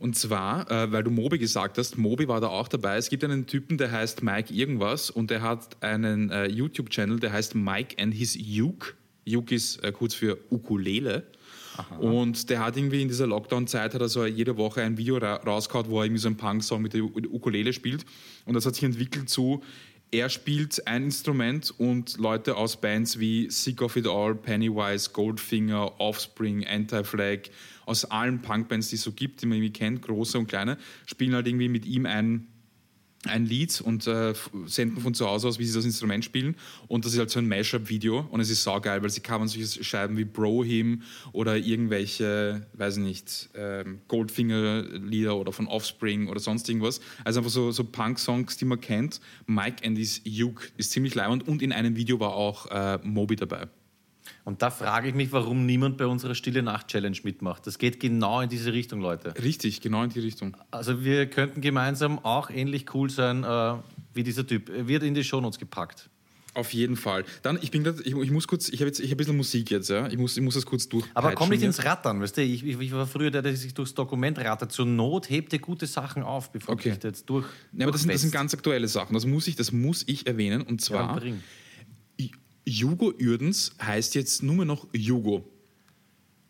[0.00, 2.96] Und zwar, äh, weil du Mobi gesagt hast, Mobi war da auch dabei.
[2.96, 7.32] Es gibt einen Typen, der heißt Mike irgendwas und der hat einen äh, YouTube-Channel, der
[7.32, 8.94] heißt Mike and his Uke.
[9.28, 11.26] Uke ist äh, kurz für Ukulele.
[11.98, 15.36] Und der hat irgendwie in dieser Lockdown-Zeit hat er so jede Woche ein Video ra
[15.36, 18.04] rausgehauen, wo er irgendwie so einen Punk-Song mit der Ukulele spielt.
[18.44, 19.62] Und das hat sich entwickelt zu,
[20.12, 26.00] er spielt ein Instrument und Leute aus Bands wie Sick of It All, Pennywise, Goldfinger,
[26.00, 27.50] Offspring, Anti-Flag,
[27.86, 31.34] aus allen Punkbands, die es so gibt, die man irgendwie kennt, große und kleine, spielen
[31.34, 32.48] halt irgendwie mit ihm ein,
[33.26, 34.32] ein Lied und äh,
[34.66, 36.56] senden von zu Hause aus, wie sie das Instrument spielen.
[36.88, 39.84] Und das ist halt so ein Mashup-Video und es ist saugeil, weil sie covern solche
[39.84, 41.02] Scheiben wie Bro Him
[41.32, 47.00] oder irgendwelche, weiß ich nicht, ähm, Goldfinger-Lieder oder von Offspring oder sonst irgendwas.
[47.24, 49.20] Also einfach so, so Punk-Songs, die man kennt.
[49.46, 53.36] Mike and his Uke ist ziemlich leibend und in einem Video war auch äh, Moby
[53.36, 53.68] dabei.
[54.44, 57.66] Und da frage ich mich, warum niemand bei unserer Stille Nacht Challenge mitmacht.
[57.66, 59.34] Das geht genau in diese Richtung, Leute.
[59.42, 60.56] Richtig, genau in die Richtung.
[60.70, 63.74] Also wir könnten gemeinsam auch ähnlich cool sein äh,
[64.14, 64.68] wie dieser Typ.
[64.70, 66.08] Er wird in die Shownotes gepackt.
[66.52, 67.24] Auf jeden Fall.
[67.42, 69.36] Dann, ich bin grad, ich, ich muss kurz, ich habe jetzt, ich habe ein bisschen
[69.36, 70.08] Musik jetzt, ja.
[70.08, 71.04] Ich muss, ich muss das kurz durch.
[71.14, 72.42] Aber komm nicht ins Rattern, weißt du?
[72.42, 74.72] Ich, ich, war früher der, der sich durchs Dokument rattert.
[74.72, 76.88] Zur Not hebt dir gute Sachen auf, bevor Okay.
[76.88, 77.46] du dich jetzt durch.
[77.72, 79.14] Ja, aber das sind, das sind ganz aktuelle Sachen.
[79.14, 80.62] Das muss ich, das muss ich erwähnen.
[80.62, 81.40] Und Ja, zwar, bring.
[82.64, 85.44] Jugo Uerdens heißt jetzt nur mehr noch Jugo.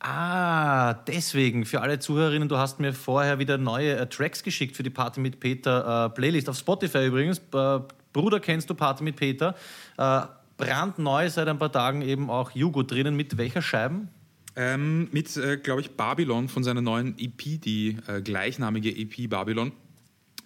[0.01, 4.83] Ah, deswegen, für alle Zuhörerinnen, du hast mir vorher wieder neue äh, Tracks geschickt für
[4.83, 6.49] die Party mit Peter äh, Playlist.
[6.49, 7.39] Auf Spotify übrigens.
[7.53, 7.81] Äh,
[8.13, 9.55] Bruder, kennst du Party mit Peter?
[9.99, 10.23] Äh,
[10.57, 13.15] brandneu seit ein paar Tagen eben auch Jugo drinnen.
[13.15, 14.09] Mit welcher Scheiben?
[14.57, 19.73] Ähm, mit, äh, glaube ich, Babylon von seiner neuen EP, die äh, gleichnamige EP Babylon.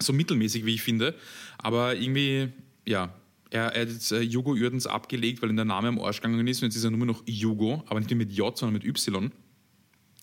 [0.01, 1.15] So mittelmäßig, wie ich finde.
[1.57, 2.51] Aber irgendwie,
[2.85, 3.13] ja,
[3.51, 6.61] er, hat jetzt äh, Jugo Uerdens abgelegt, weil ihm der Name am Arsch gegangen ist.
[6.61, 9.13] Und jetzt ist er nur noch Jugo, aber nicht mehr mit J, sondern mit Y.
[9.13, 9.29] Kann man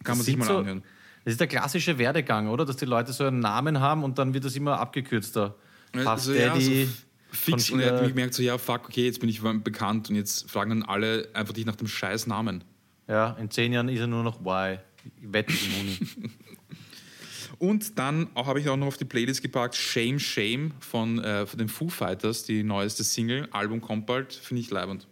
[0.05, 0.83] Das sich sind mal so- anhören.
[1.25, 2.65] Das ist der klassische Werdegang, oder?
[2.65, 5.55] Dass die Leute so einen Namen haben und dann wird das immer abgekürzter.
[5.93, 6.87] Puff Also, ja, Daddy.
[6.87, 6.93] so
[7.31, 7.71] fix.
[7.71, 10.71] Und er hat gemerkt, so, ja, fuck, okay, jetzt bin ich bekannt und jetzt fragen
[10.71, 12.65] dann alle einfach dich nach dem scheiß Namen.
[13.07, 14.79] Ja, in zehn Jahren ist er nur noch Y.
[15.21, 16.31] Wette im.
[17.63, 21.59] Und dann habe ich auch noch auf die Playlist gepackt Shame Shame von, äh, von
[21.61, 25.07] den Foo Fighters, die neueste Single, Album kommt bald, finde ich leibend.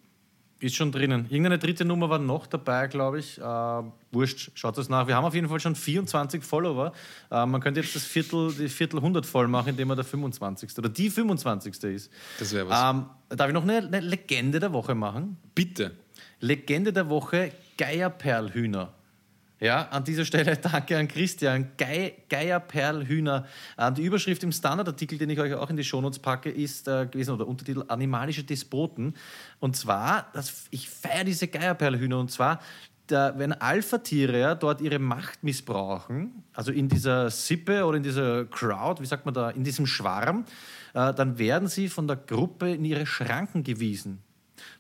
[0.58, 1.26] Ist schon drinnen.
[1.30, 3.38] Irgendeine dritte Nummer war noch dabei, glaube ich.
[3.38, 3.42] Äh,
[4.10, 5.06] wurscht, schaut das nach.
[5.06, 6.92] Wir haben auf jeden Fall schon 24 Follower.
[7.30, 10.76] Äh, man könnte jetzt das Viertel, die Viertel 100 voll machen, indem man der 25.
[10.76, 11.84] oder die 25.
[11.84, 12.10] ist.
[12.40, 12.94] Das wäre was.
[12.96, 15.36] Ähm, darf ich noch eine, eine Legende der Woche machen?
[15.54, 15.92] Bitte.
[16.40, 18.92] Legende der Woche, Geierperlhühner.
[19.60, 21.72] Ja, an dieser Stelle danke an Christian.
[21.76, 23.46] Gei, Geierperlhühner.
[23.76, 27.06] Äh, die Überschrift im Standardartikel, den ich euch auch in die Shownotes packe, ist äh,
[27.06, 29.14] gewesen, oder Untertitel Animalische Despoten.
[29.58, 32.60] Und zwar, das, ich feiere diese Geierperlhühner, und zwar,
[33.10, 39.02] der, wenn Alpha-Tiere dort ihre Macht missbrauchen, also in dieser Sippe oder in dieser Crowd,
[39.02, 40.46] wie sagt man da, in diesem Schwarm,
[40.94, 44.22] äh, dann werden sie von der Gruppe in ihre Schranken gewiesen.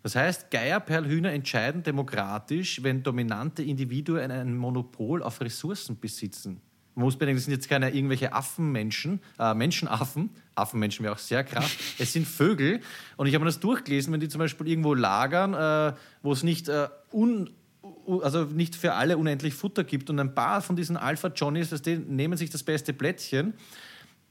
[0.02, 6.60] Das heißt, Geierperlhühner entscheiden demokratisch, wenn dominante Individuen ein Monopol auf Ressourcen besitzen.
[6.94, 10.30] Man muss bedenken, das sind jetzt keine irgendwelche Affenmenschen, äh, Menschenaffen.
[10.54, 11.70] Affenmenschen wäre auch sehr krass.
[11.98, 12.80] Es sind Vögel.
[13.16, 16.42] Und ich habe mir das durchgelesen, wenn die zum Beispiel irgendwo lagern, äh, wo es
[16.42, 17.50] nicht, äh, un,
[18.22, 22.36] also nicht für alle unendlich Futter gibt und ein paar von diesen Alpha-Johnnies, du, nehmen
[22.36, 23.54] sich das beste Plätzchen,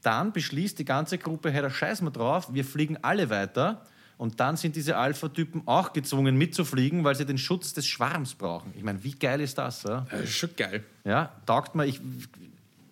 [0.02, 3.84] dann beschließt die ganze Gruppe, hey, da scheiß mal drauf, wir fliegen alle weiter.
[4.20, 8.70] Und dann sind diese Alpha-Typen auch gezwungen mitzufliegen, weil sie den Schutz des Schwarms brauchen.
[8.76, 9.82] Ich meine, wie geil ist das?
[9.84, 10.84] Ja, Äh, schon geil.
[11.04, 11.86] ja taugt mir.
[11.86, 12.02] Ich,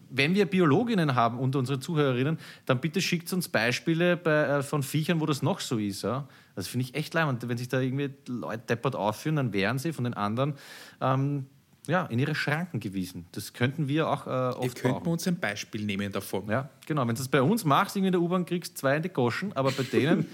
[0.08, 4.82] wenn wir Biologinnen haben unter unsere Zuhörerinnen, dann bitte schickt uns Beispiele bei, äh, von
[4.82, 6.00] Viechern, wo das noch so ist.
[6.00, 6.26] Ja?
[6.54, 7.28] Das finde ich echt leid.
[7.46, 10.54] Wenn sich da irgendwie Leute deppert aufführen, dann wären sie von den anderen
[11.02, 11.44] ähm,
[11.86, 13.26] ja, in ihre Schranken gewiesen.
[13.32, 15.04] Das könnten wir auch äh, oft könnt brauchen.
[15.04, 16.48] mir uns ein Beispiel nehmen davon.
[16.48, 17.02] Ja, genau.
[17.02, 19.52] Wenn du das bei uns machst, irgendwie in der U-Bahn kriegst zwei in die Goschen,
[19.54, 20.26] aber bei denen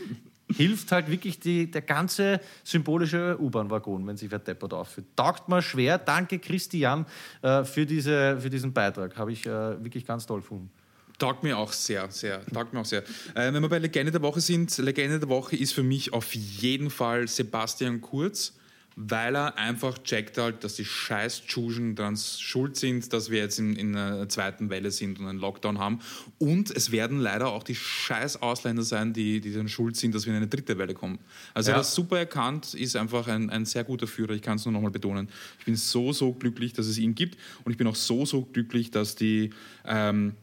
[0.52, 5.06] hilft halt wirklich die, der ganze symbolische U-Bahn-Waggon, wenn sich wer deppert aufführt.
[5.16, 5.98] Taugt mir schwer.
[5.98, 7.06] Danke, Christian,
[7.42, 9.16] äh, für, diese, für diesen Beitrag.
[9.16, 10.70] Habe ich äh, wirklich ganz toll gefunden.
[11.18, 12.44] Taugt mir auch sehr, sehr.
[12.46, 13.02] Taugt mir auch sehr.
[13.34, 16.34] Äh, wenn wir bei Legende der Woche sind, Legende der Woche ist für mich auf
[16.34, 18.54] jeden Fall Sebastian Kurz,
[18.96, 23.58] weil er einfach checkt halt, dass die scheiß Tschuschen dran schuld sind, dass wir jetzt
[23.58, 25.98] in, in einer zweiten Welle sind und einen Lockdown haben.
[26.38, 30.26] Und es werden leider auch die scheiß Ausländer sein, die, die dann schuld sind, dass
[30.26, 31.18] wir in eine dritte Welle kommen.
[31.54, 31.74] Also Ja.
[31.74, 34.32] er hat das super erkannt, ist einfach ein, ein sehr guter Führer.
[34.34, 35.28] Ich kann es nur nochmal betonen.
[35.58, 37.36] Ich bin so, so glücklich, dass es ihn gibt.
[37.64, 39.50] Und ich bin auch so, so glücklich, dass die
[39.84, 40.34] ähm,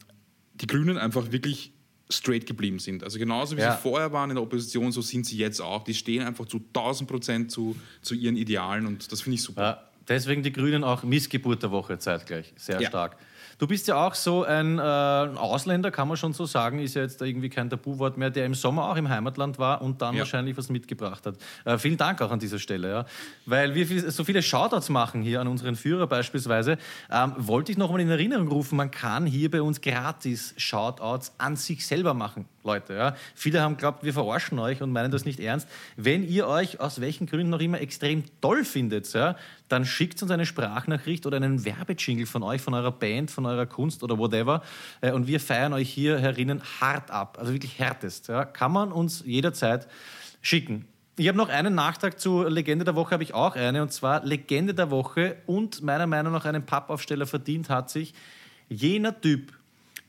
[0.55, 1.73] die Grünen einfach wirklich
[2.11, 3.03] straight geblieben sind.
[3.03, 3.75] Also genauso wie Ja.
[3.75, 5.83] sie vorher waren in der Opposition, so sind sie jetzt auch.
[5.83, 9.61] Die stehen einfach zu 1000 Prozent zu, zu ihren Idealen und das finde ich super.
[9.61, 12.53] Ja, deswegen die Grünen auch Missgeburt der Woche zeitgleich.
[12.57, 12.89] Sehr Ja.
[12.89, 13.17] stark.
[13.61, 17.03] Du bist ja auch so ein äh, Ausländer, kann man schon so sagen, ist ja
[17.03, 20.21] jetzt irgendwie kein Tabuwort mehr, der im Sommer auch im Heimatland war und dann Ja.
[20.21, 21.35] wahrscheinlich was mitgebracht hat.
[21.63, 23.05] Äh, vielen Dank auch an dieser Stelle, ja.
[23.45, 26.79] Weil wir viel, so viele Shoutouts machen hier an unseren Führer beispielsweise,
[27.11, 31.33] ähm, wollte ich noch mal in Erinnerung rufen, man kann hier bei uns gratis Shoutouts
[31.37, 32.95] an sich selber machen, Leute.
[32.95, 33.15] Ja.
[33.35, 35.67] Viele haben glaubt, wir verarschen euch und meinen das nicht ernst.
[35.97, 39.35] Wenn ihr euch aus welchen Gründen noch immer extrem toll findet, ja,
[39.71, 43.65] dann schickt uns eine Sprachnachricht oder einen Werbejingle von euch, von eurer Band, von eurer
[43.65, 44.61] Kunst oder whatever.
[45.01, 48.27] Äh, Und wir feiern euch hier herinnen hart ab, also wirklich härtest.
[48.27, 48.45] Ja.
[48.45, 49.87] Kann man uns jederzeit
[50.41, 50.85] schicken.
[51.17, 54.25] Ich habe noch einen Nachtrag zu Legende der Woche, habe ich auch eine, und zwar
[54.25, 58.13] Legende der Woche und meiner Meinung nach einen Pappaufsteller verdient hat sich
[58.69, 59.53] jener Typ,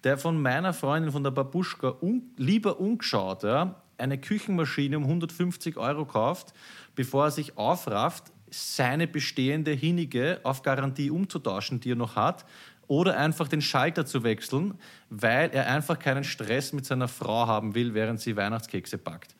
[0.05, 5.77] der von meiner Freundin, von der Babuschka, un lieber ungeschaut, ja, eine Küchenmaschine um 150
[5.77, 6.55] Euro kauft,
[6.95, 12.45] bevor er sich aufrafft, seine bestehende Hinige auf Garantie umzutauschen, die er noch hat,
[12.89, 14.75] oder einfach den Schalter zu wechseln,
[15.09, 19.35] weil er einfach keinen Stress mit seiner Frau haben will, während sie Weihnachtskekse backt.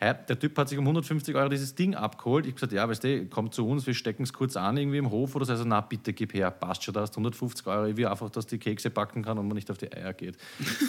[0.00, 2.44] Der Typ hat sich um 150 Euro dieses Ding abgeholt.
[2.44, 4.98] Ich habe gesagt, ja, weißt du, komm zu uns, wir stecken es kurz an irgendwie
[4.98, 5.52] im Hof oder so.
[5.52, 7.86] Also, na bitte, gib her, passt schon, da hast 150 Euro.
[7.86, 10.36] Ich will einfach, dass die Kekse backen kann und man nicht auf die Eier geht.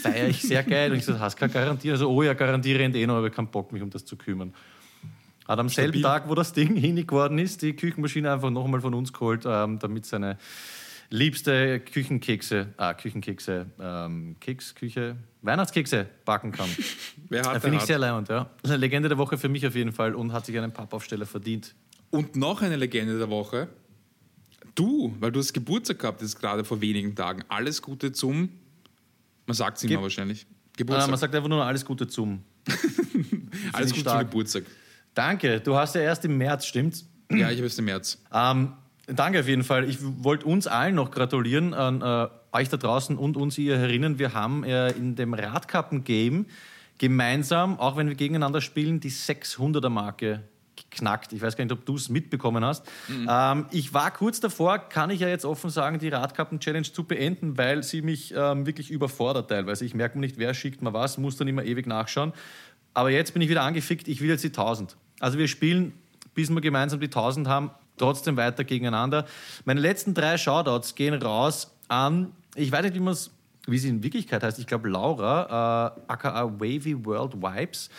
[0.01, 0.91] Feier ich sehr geil.
[0.91, 1.89] Und ich so, hast keine Garantie?
[1.91, 4.18] Also, oh ja, Garantie rennt eh noch, aber ich keinen Bock, mich um das zu
[4.18, 4.53] kümmern.
[5.47, 8.93] Hat am selben Tag, wo das Ding hinig geworden ist, die Küchenmaschine einfach nochmal von
[8.93, 10.37] uns geholt, ähm, damit seine
[11.09, 16.69] liebste Küchenkekse, ah, Küchenkekse, ähm, Keksküche, Weihnachtskekse backen kann.
[17.29, 18.49] Wer hat, Finde ich sehr leibend, ja.
[18.63, 21.73] Legende der Woche für mich auf jeden Fall und hat sich einen Pappaufsteller verdient.
[22.09, 23.69] Und noch eine Legende der Woche.
[24.75, 27.43] Du, weil du hast Geburtstag gehabt, jetzt gerade vor wenigen Tagen.
[27.47, 28.49] Alles Gute zum,
[29.45, 31.09] man sagt es immer wahrscheinlich, Ah, Geburtstag.
[31.09, 32.43] man sagt einfach nur alles Gute zum.
[33.73, 34.29] Alles Gute zum stark.
[34.29, 34.63] Geburtstag.
[35.18, 37.09] Danke, du hast ja erst im März, stimmt's?
[37.32, 38.22] Ja, ich habe es im März.
[38.32, 38.74] Ähm,
[39.07, 39.89] danke auf jeden Fall.
[39.89, 44.20] Ich wollte uns allen noch gratulieren, an äh, euch da draußen und uns ihr herinnen.
[44.20, 46.45] Wir haben äh, in dem Radkappen-Game
[46.99, 50.43] gemeinsam, auch wenn wir gegeneinander spielen, die 600er-Marke
[50.76, 51.34] geknackt.
[51.34, 52.86] Ich weiß gar nicht, ob du es mitbekommen hast.
[53.28, 57.57] Ähm, ich war kurz davor, kann ich ja jetzt offen sagen, die Radkappen-Challenge zu beenden,
[57.57, 59.84] weil sie mich ähm, wirklich überfordert teilweise.
[59.84, 62.34] Ich merke mir nicht, wer schickt mir was, muss dann immer ewig nachschauen.
[62.93, 64.95] Aber jetzt bin ich wieder angefickt, ich will jetzt die 1000.
[65.20, 65.93] Also wir spielen,
[66.34, 69.26] bis wir gemeinsam die 1000 haben, trotzdem weiter gegeneinander.
[69.65, 72.99] Meine letzten drei Shoutouts gehen raus an, ich weiß nicht, wie
[73.68, 74.59] wie sie in Wirklichkeit heißt.
[74.59, 77.89] Ich glaube, Laura, äh, aka Wavy World Vibes.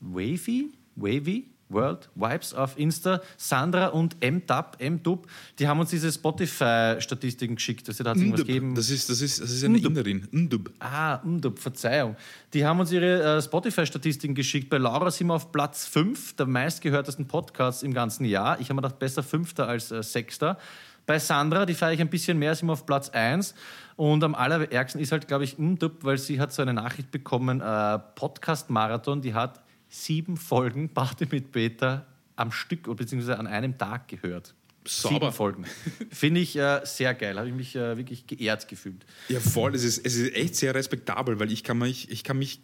[0.00, 0.72] Wavy?
[0.94, 1.46] Wavy?
[1.70, 3.20] World Vibes auf Insta.
[3.36, 5.26] Sandra und MDub, MDub,
[5.58, 7.88] die haben uns diese Spotify-Statistiken geschickt.
[7.88, 8.74] Also, da hat es irgendwas gegeben.
[8.74, 9.90] Das ist, das ist, das ist eine Ndub.
[9.90, 10.28] Inderin.
[10.30, 10.70] Ndub.
[10.78, 12.16] Ah, Umdub, Verzeihung.
[12.52, 14.68] Die haben uns ihre äh, Spotify-Statistiken geschickt.
[14.68, 18.60] Bei Laura sind wir auf Platz 5 der meistgehörtesten Podcasts im ganzen Jahr.
[18.60, 20.58] Ich habe mir gedacht, besser Fünfter als äh, Sechster.
[21.06, 23.54] Bei Sandra, die feiere ich ein bisschen mehr, sind wir auf Platz 1.
[23.96, 27.60] Und am allerärgsten ist halt, glaube ich, Umdub, weil sie hat so eine Nachricht bekommen,
[27.60, 29.60] äh, Podcast-Marathon, die hat
[29.90, 34.54] sieben Folgen Party mit Peter am Stück beziehungsweise an einem Tag gehört.
[34.86, 35.16] Sauber.
[35.16, 35.64] Sieben Folgen.
[36.10, 37.36] Finde ich äh, sehr geil.
[37.36, 39.04] Habe ich mich äh, wirklich geehrt gefühlt.
[39.28, 39.74] Ja, voll.
[39.74, 42.60] Es ist, es ist echt sehr respektabel, weil ich kann mich, ich kann mich,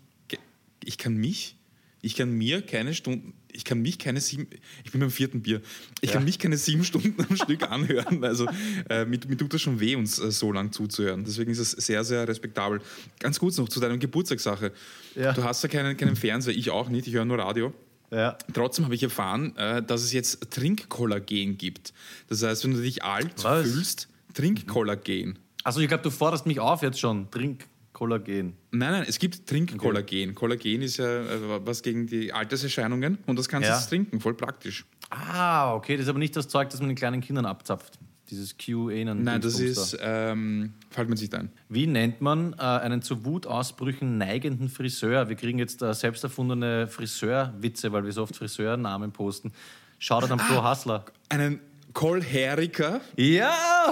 [0.82, 1.56] ich kann mich,
[2.00, 4.46] ich kann mir keine Stunden, ich kann mich keine sieben,
[4.84, 5.60] ich bin beim vierten Bier,
[6.00, 6.16] ich Ja.
[6.16, 8.22] kann mich keine sieben Stunden am Stück anhören.
[8.24, 8.46] Also
[8.88, 11.24] äh, mir, mir tut das schon weh, uns äh, so lang zuzuhören.
[11.24, 12.80] Deswegen ist es sehr, sehr respektabel.
[13.18, 14.72] Ganz kurz noch zu deiner Geburtstagssache.
[15.14, 15.32] Ja.
[15.32, 17.72] Du hast ja keinen, keinen Fernseher, ich auch nicht, ich höre nur Radio.
[18.12, 18.38] Ja.
[18.54, 21.92] Trotzdem habe ich erfahren, äh, dass es jetzt Trinkkollagen gibt.
[22.28, 23.66] Das heißt, wenn du dich alt Was?
[23.68, 25.38] fühlst, Trinkkollagen.
[25.64, 27.28] Also ich glaube, du forderst mich auf jetzt schon.
[27.30, 27.64] Trink
[27.96, 28.52] Kollagen.
[28.72, 30.34] Nein, nein, es gibt Trinkkollagen.
[30.34, 33.78] Kollagen ist ja äh, was gegen die Alterserscheinungen und das kannst du Ja.
[33.78, 34.84] jetzt trinken, voll praktisch.
[35.08, 35.96] Ah, okay.
[35.96, 37.98] Das ist aber nicht das Zeug, das man den kleinen Kindern abzapft.
[38.28, 41.50] Dieses q Nein, das ist, ähm, fällt jetzt nicht ein.
[41.70, 45.30] Wie nennt man äh, einen zu Wutausbrüchen neigenden Friseur?
[45.30, 49.52] Wir kriegen jetzt äh, selbst erfundene Friseurwitze, weil wir so oft Friseurnamen posten.
[49.98, 51.06] Schaut an Pro Hustler.
[51.30, 51.60] Einen
[51.96, 53.00] Choleriker?
[53.16, 53.90] Ja,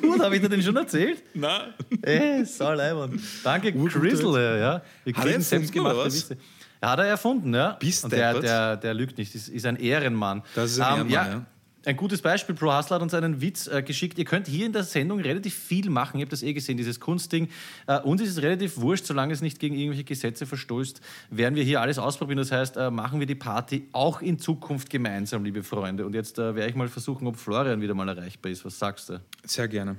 [0.00, 1.22] gut, habe ich dir den schon erzählt?
[1.34, 1.74] Nein.
[2.00, 3.20] Ey, so leibend.
[3.44, 4.82] Danke, Urguter Chrisle, ja.
[5.04, 6.06] Wir Hat er selbstgemachte?
[6.06, 6.38] Witze.
[6.82, 7.72] Ja, hat er erfunden, ja.
[7.78, 10.42] Bist Und der, der, der lügt nicht, ist, ist ein Ehrenmann.
[10.54, 11.46] Das ist ein Ehrenmann, ja.
[11.86, 14.18] Ein gutes Beispiel, Pro Hustler hat uns einen Witz äh, geschickt.
[14.18, 16.18] Ihr könnt hier in der Sendung relativ viel machen.
[16.18, 17.48] Ihr habt das eh gesehen, dieses Kunstding.
[17.86, 21.62] Äh, uns ist es relativ wurscht, solange es nicht gegen irgendwelche Gesetze verstößt, werden wir
[21.62, 22.38] hier alles ausprobieren.
[22.38, 26.04] Das heißt, äh, machen wir die Party auch in Zukunft gemeinsam, liebe Freunde.
[26.04, 28.64] Und jetzt äh, werde ich mal versuchen, ob Florian wieder mal erreichbar ist.
[28.64, 29.22] Was sagst du?
[29.44, 29.94] Sehr gerne.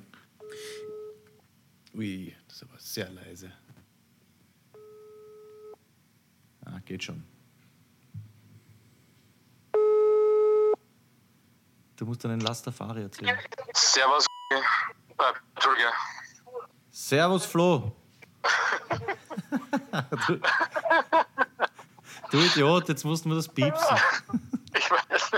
[1.95, 3.49] Ui, das ist aber sehr leise.
[6.65, 7.23] Ah, geht schon.
[11.97, 13.35] Du musst einen Lastafari erzählen.
[13.73, 14.27] Servus.
[14.51, 15.23] Äh,
[15.55, 15.89] Entschuldige.
[16.91, 17.91] Servus, Flo.
[20.27, 20.39] du,
[22.31, 23.97] du Idiot, jetzt mussten wir das piepsen.
[24.75, 25.31] Ich weiß.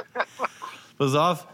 [0.97, 1.47] Pass auf,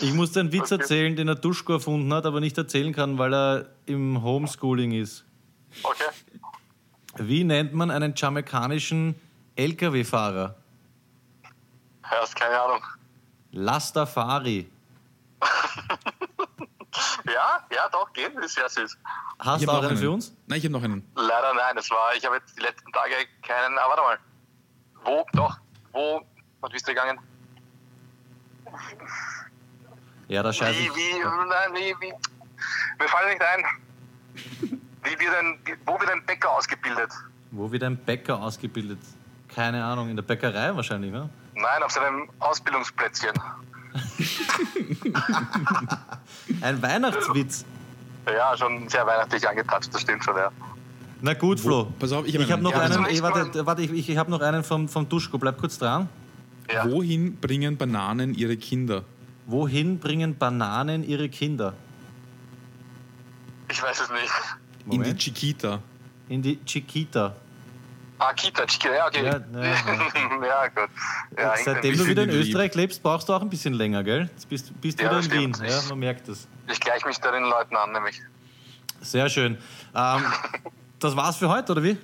[0.00, 3.18] ich muss dir einen Witz erzählen, den der Duschko erfunden hat, aber nicht erzählen kann,
[3.18, 5.26] weil er im Homeschooling ist.
[5.82, 6.04] Okay.
[7.18, 9.14] Wie nennt man einen jamaikanischen
[9.56, 10.56] LKW-Fahrer?
[12.02, 12.82] Hast keine Ahnung.
[13.58, 14.70] Lastafari.
[17.26, 18.34] Ja, ja, doch, geht.
[18.38, 18.98] Ist sehr süß.
[19.38, 20.34] Hast du auch noch einen für uns?
[20.46, 21.06] Nein, ich habe noch einen.
[21.14, 24.18] Leider nein, das war, ich habe jetzt die letzten Tage keinen, ah, warte mal.
[25.04, 25.58] Wo, doch,
[25.92, 26.22] wo,
[26.60, 27.18] was bist du gegangen?
[30.28, 30.94] Ja, da scheiße Wie, ich.
[30.96, 33.64] wie, nein, wie, wie, mir fällt nicht ein.
[35.04, 37.12] Wie wird ein, wo wird ein Bäcker ausgebildet?
[37.50, 39.00] Wo wird ein Bäcker ausgebildet?
[39.54, 41.28] Keine Ahnung, in der Bäckerei wahrscheinlich, ne?
[41.60, 43.32] Nein, auf seinem Ausbildungsplätzchen.
[46.60, 47.64] Ein Weihnachtswitz.
[48.26, 50.52] Ja, schon sehr weihnachtlich angetatscht, das stimmt schon, ja.
[51.20, 51.92] Na gut, Flo.
[51.98, 54.40] pass auf, ich habe habe noch Ja, einen, ich, warte, warte, ich, ich habe noch
[54.40, 55.36] einen vom, vom Duschko.
[55.38, 56.08] Bleib kurz dran.
[56.72, 56.88] Ja.
[56.88, 59.02] Wohin bringen Bananen ihre Kinder?
[59.46, 61.74] Wohin bringen Bananen ihre Kinder?
[63.70, 64.30] Ich weiß es nicht.
[64.84, 65.18] In die Moment.
[65.18, 65.82] Chiquita.
[66.28, 67.34] In die Chiquita.
[68.20, 69.24] Ah, Kita, Chiquita, ja, okay.
[69.24, 70.90] Ja, Ja, ja, gut.
[71.36, 72.40] Ja, Seitdem du wieder in lieb.
[72.40, 74.28] Österreich lebst, brauchst du auch ein bisschen länger, gell?
[74.32, 75.60] Jetzt bist, bist Ja, wieder in stimmt.
[75.60, 75.68] Wien.
[75.68, 76.48] Ja, man merkt das.
[76.70, 78.20] ich gleiche mich da den Leuten an, nämlich.
[79.00, 79.56] Sehr schön.
[79.94, 80.24] Ähm,
[80.98, 81.96] das war's für heute, oder wie?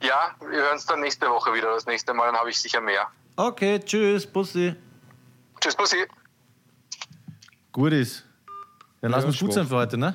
[0.00, 1.74] Ja, wir hören uns dann nächste Woche wieder.
[1.74, 3.08] Das nächste Mal, dann habe ich sicher mehr.
[3.36, 4.74] Okay, tschüss, Bussi.
[5.60, 6.06] Tschüss, Bussi.
[7.72, 8.24] Gut ist.
[9.02, 10.14] Dann lass Ja, uns gut sein für heute, ne?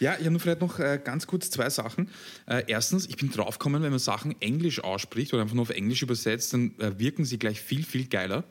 [0.00, 2.10] Ja, ich habe nur vielleicht noch äh, ganz kurz zwei Sachen.
[2.46, 6.02] Äh, erstens, ich bin draufgekommen, wenn man Sachen Englisch ausspricht oder einfach nur auf Englisch
[6.02, 8.44] übersetzt, dann äh, wirken sie gleich viel, viel geiler.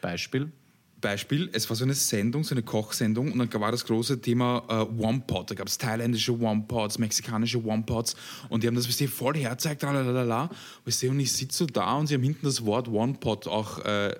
[0.00, 0.52] Beispiel.
[1.00, 4.64] Beispiel, es war so eine Sendung, so eine Kochsendung und dann war das große Thema
[4.68, 5.50] äh, One Pot.
[5.50, 8.16] Da gab es thailändische One Pots, mexikanische One Pots
[8.48, 10.50] und die haben das ihr, voll herzeigt, lalalala.
[10.84, 14.14] Und ich sitze so da und sie haben hinten das Wort One Pot auch äh,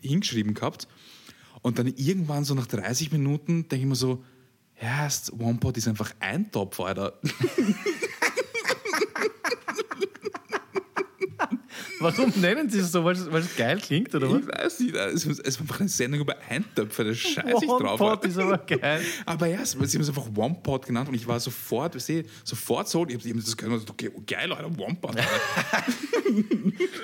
[0.00, 0.88] hingeschrieben gehabt.
[1.62, 4.24] Und dann irgendwann so nach 30 Minuten denke ich mir so,
[4.80, 7.18] ja, ist- One Pot ist einfach ein Topf, Alter.
[11.98, 13.04] Warum nennen sie es so?
[13.04, 14.40] Weil es geil klingt, oder was?
[14.80, 17.84] Ich weiß nicht, es es war einfach eine Sendung über Eintöpfe, da scheiße ich One
[17.84, 17.98] drauf.
[17.98, 18.28] Pot Alter.
[18.28, 19.00] ist aber geil.
[19.24, 22.22] Aber ja, sie haben es einfach One Pot genannt und ich war sofort, weißt du,
[22.44, 25.16] sofort so, ich habe das gehört, okay, oh, geil, Alter, One Pot.
[25.16, 25.28] Alter.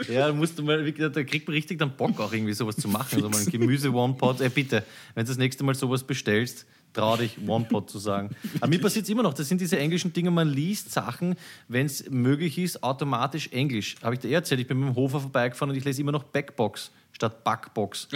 [0.09, 2.89] Ja, da musst du mal, da kriegt man richtig dann Bock auch irgendwie sowas zu
[2.89, 3.15] machen.
[3.15, 4.41] Also mal ein Gemüse One Pot.
[4.41, 8.31] Ey, bitte, wenn du das nächste Mal sowas bestellst, trau dich One Pot zu sagen.
[8.61, 9.35] Aber mir passiert es immer noch.
[9.35, 11.37] Das sind diese englischen Dinge, man liest Sachen,
[11.69, 13.97] wenn es möglich ist, automatisch Englisch.
[14.03, 16.25] Habe ich dir erzählt, ich bin mit dem Hofer vorbeigefahren und ich lese immer noch
[16.25, 18.09] Backbox statt Backbox.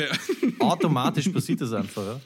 [0.58, 2.18] Automatisch passiert das einfach.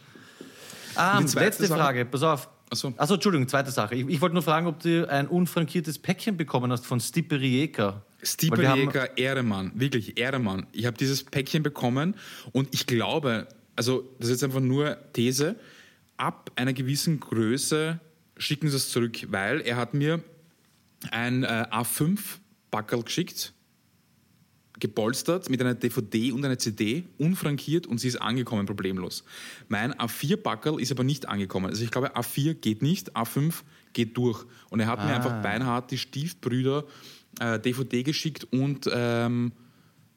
[0.96, 1.20] Ja.
[1.20, 2.48] Die zweite letzte Sache- Frage, pass auf.
[2.72, 2.92] Ach so.
[2.96, 3.96] Achso, Entschuldigung, zweite Sache.
[3.96, 8.02] Ich, ich wollte nur fragen, ob du ein unfrankiertes Päckchen bekommen hast von Stipe Rijeka.
[8.22, 10.66] Stipe Weil wir Ehremann, wirklich Ehremann.
[10.72, 12.14] Ich habe dieses Päckchen bekommen
[12.52, 15.56] und ich glaube, also das ist jetzt einfach nur These,
[16.20, 17.98] ab einer gewissen Größe
[18.36, 20.22] schicken sie es zurück, weil er hat mir
[21.10, 23.54] ein äh, A5-Backerl geschickt,
[24.78, 29.24] gepolstert mit einer DVD und einer CD, unfrankiert und sie ist angekommen, problemlos.
[29.68, 31.66] Mein A4-Backerl ist aber nicht angekommen.
[31.66, 33.54] Also ich glaube, A4 geht nicht, A5
[33.92, 34.44] geht durch.
[34.68, 36.84] Und er hat mir einfach beinhart die Stiefbrüder
[37.40, 39.52] äh, DVD geschickt und ähm,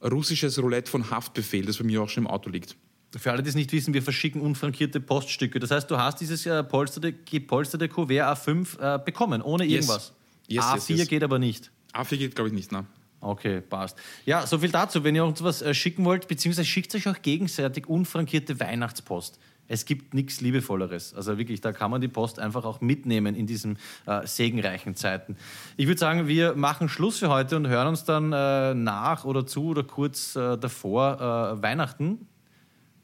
[0.01, 2.75] russisches Roulette von Haftbefehl, das bei mir auch schon im Auto liegt.
[3.17, 5.59] Für alle, die es nicht wissen, wir verschicken unfrankierte Poststücke.
[5.59, 10.13] Das heißt, du hast dieses äh, polsterte, gepolsterte Kuvert A5 äh, bekommen, ohne irgendwas.
[10.47, 11.07] Yes, A4 yes, yes.
[11.07, 11.71] geht aber nicht.
[11.93, 12.85] A4 geht, glaube ich, nicht, ne?
[13.21, 13.97] Okay, passt.
[14.25, 15.03] Ja, so viel dazu.
[15.03, 19.39] Wenn ihr uns was äh, schicken wollt, beziehungsweise schickt euch auch gegenseitig unfrankierte Weihnachtspost.
[19.67, 21.13] Es gibt nichts Liebevolleres.
[21.13, 25.37] Also wirklich, da kann man die Post einfach auch mitnehmen in diesen äh, segenreichen Zeiten.
[25.77, 29.45] Ich würde sagen, wir machen Schluss für heute und hören uns dann äh, nach oder
[29.45, 32.27] zu oder kurz äh, davor äh, Weihnachten.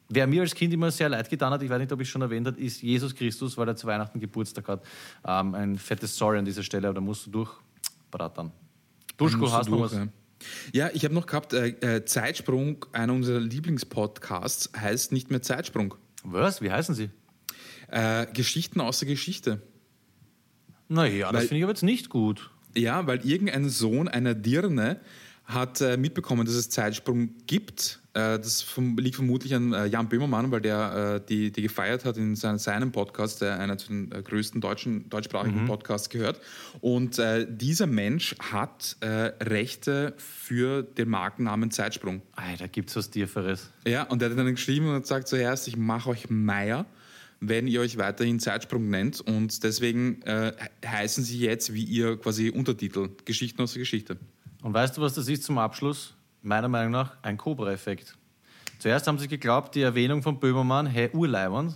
[0.10, 2.12] Wer mir als Kind immer sehr leid getan hat, ich weiß nicht, ob ich es
[2.12, 4.84] schon erwähnt habe, ist Jesus Christus, weil er zu Weihnachten Geburtstag hat.
[5.26, 7.52] Ähm, ein fettes Sorry an dieser Stelle, aber da musst du durch,
[8.10, 8.52] Bratan.
[9.18, 9.94] Duschko, hast du was?
[9.94, 10.08] Ja,
[10.72, 15.96] Ja, ich habe noch gehabt, äh, äh, Zeitsprung, einer unserer Lieblingspodcasts, heißt nicht mehr Zeitsprung.
[16.24, 16.62] Was?
[16.62, 17.10] Wie heißen sie?
[17.90, 19.62] Äh, Geschichten aus der Geschichte.
[20.88, 22.50] Naja, das finde ich aber jetzt nicht gut.
[22.76, 25.00] Ja, weil irgendein Sohn einer Dirne
[25.46, 28.00] hat äh, mitbekommen, dass es Zeitsprung gibt.
[28.20, 28.66] Äh, das
[28.98, 32.58] liegt vermutlich an äh, Jan Böhmermann, weil der äh, die, die gefeiert hat in sein,
[32.58, 36.40] seinem Podcast, der einer zu den größten deutschen, deutschsprachigen Podcasts gehört.
[36.82, 39.08] Und äh, dieser Mensch hat äh,
[39.44, 42.22] Rechte für den Markennamen Zeitsprung.
[42.36, 43.70] Alter, gibt's was Tieferes.
[43.88, 46.86] Ja, und er hat dann geschrieben und hat gesagt zuerst, ich mache euch Meier,
[47.40, 49.22] wenn ihr euch weiterhin Zeitsprung nennt.
[49.22, 54.18] Und deswegen äh, he- heißen sie jetzt wie ihr quasi Untertitel Geschichten aus der Geschichte.
[54.62, 56.16] Und weißt du, was das ist zum Abschluss?
[56.42, 58.18] Meiner Meinung nach ein Cobra-Effekt.
[58.80, 61.76] Zuerst haben sie geglaubt, die Erwähnung von Böhmermann, hey, Urleibern.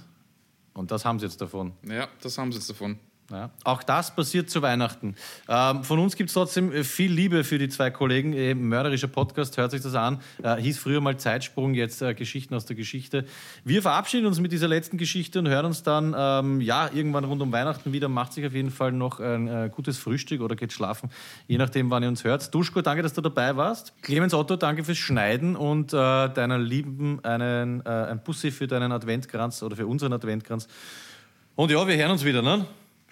[0.73, 1.73] Und das haben sie jetzt davon.
[1.87, 2.97] Ja, das haben sie jetzt davon.
[3.33, 3.49] Ja.
[3.63, 5.15] Auch das passiert zu Weihnachten.
[5.49, 8.33] Ähm, von uns gibt es trotzdem äh, viel Liebe für die zwei Kollegen.
[8.33, 10.19] Äh, mörderischer Podcast, hört sich das an.
[10.43, 13.25] Äh, hieß früher mal Zeitsprung, jetzt äh, Geschichten aus der Geschichte.
[13.63, 17.41] Wir verabschieden uns mit dieser letzten Geschichte und hören uns dann ähm, ja, irgendwann rund
[17.41, 18.07] um Weihnachten wieder.
[18.07, 21.09] Macht sich auf jeden Fall noch ein äh, gutes Frühstück oder geht schlafen,
[21.47, 22.53] je nachdem, wann ihr uns hört.
[22.53, 23.99] Duschko, danke, dass du dabei warst.
[24.03, 29.63] Clemens Otto, danke fürs Schneiden und äh, deiner Lieben einen, ein Bussi für deinen Adventkranz
[29.63, 30.67] oder für unseren Adventkranz.
[31.55, 32.65] Und ja, wir hören uns wieder, ne?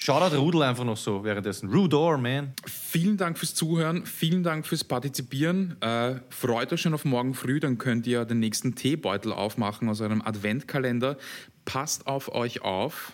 [0.04, 1.70] Shoutout Rudel einfach noch so währenddessen.
[1.70, 2.54] Rudor, man.
[2.66, 5.80] Vielen Dank fürs Zuhören, vielen Dank fürs Partizipieren.
[5.80, 10.02] Äh, freut euch schon auf morgen früh, dann könnt ihr den nächsten Teebeutel aufmachen aus
[10.02, 11.18] eurem Adventkalender.
[11.66, 13.12] Passt auf euch auf,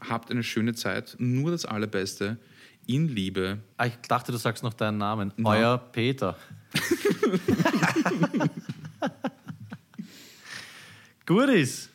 [0.00, 2.38] habt eine schöne Zeit, nur das Allerbeste.
[2.86, 3.58] in Liebe.
[3.76, 5.34] Ah, ich dachte, du sagst noch deinen Namen.
[5.36, 5.50] Na.
[5.50, 6.38] Euer Peter.
[11.26, 11.90] Gut ist.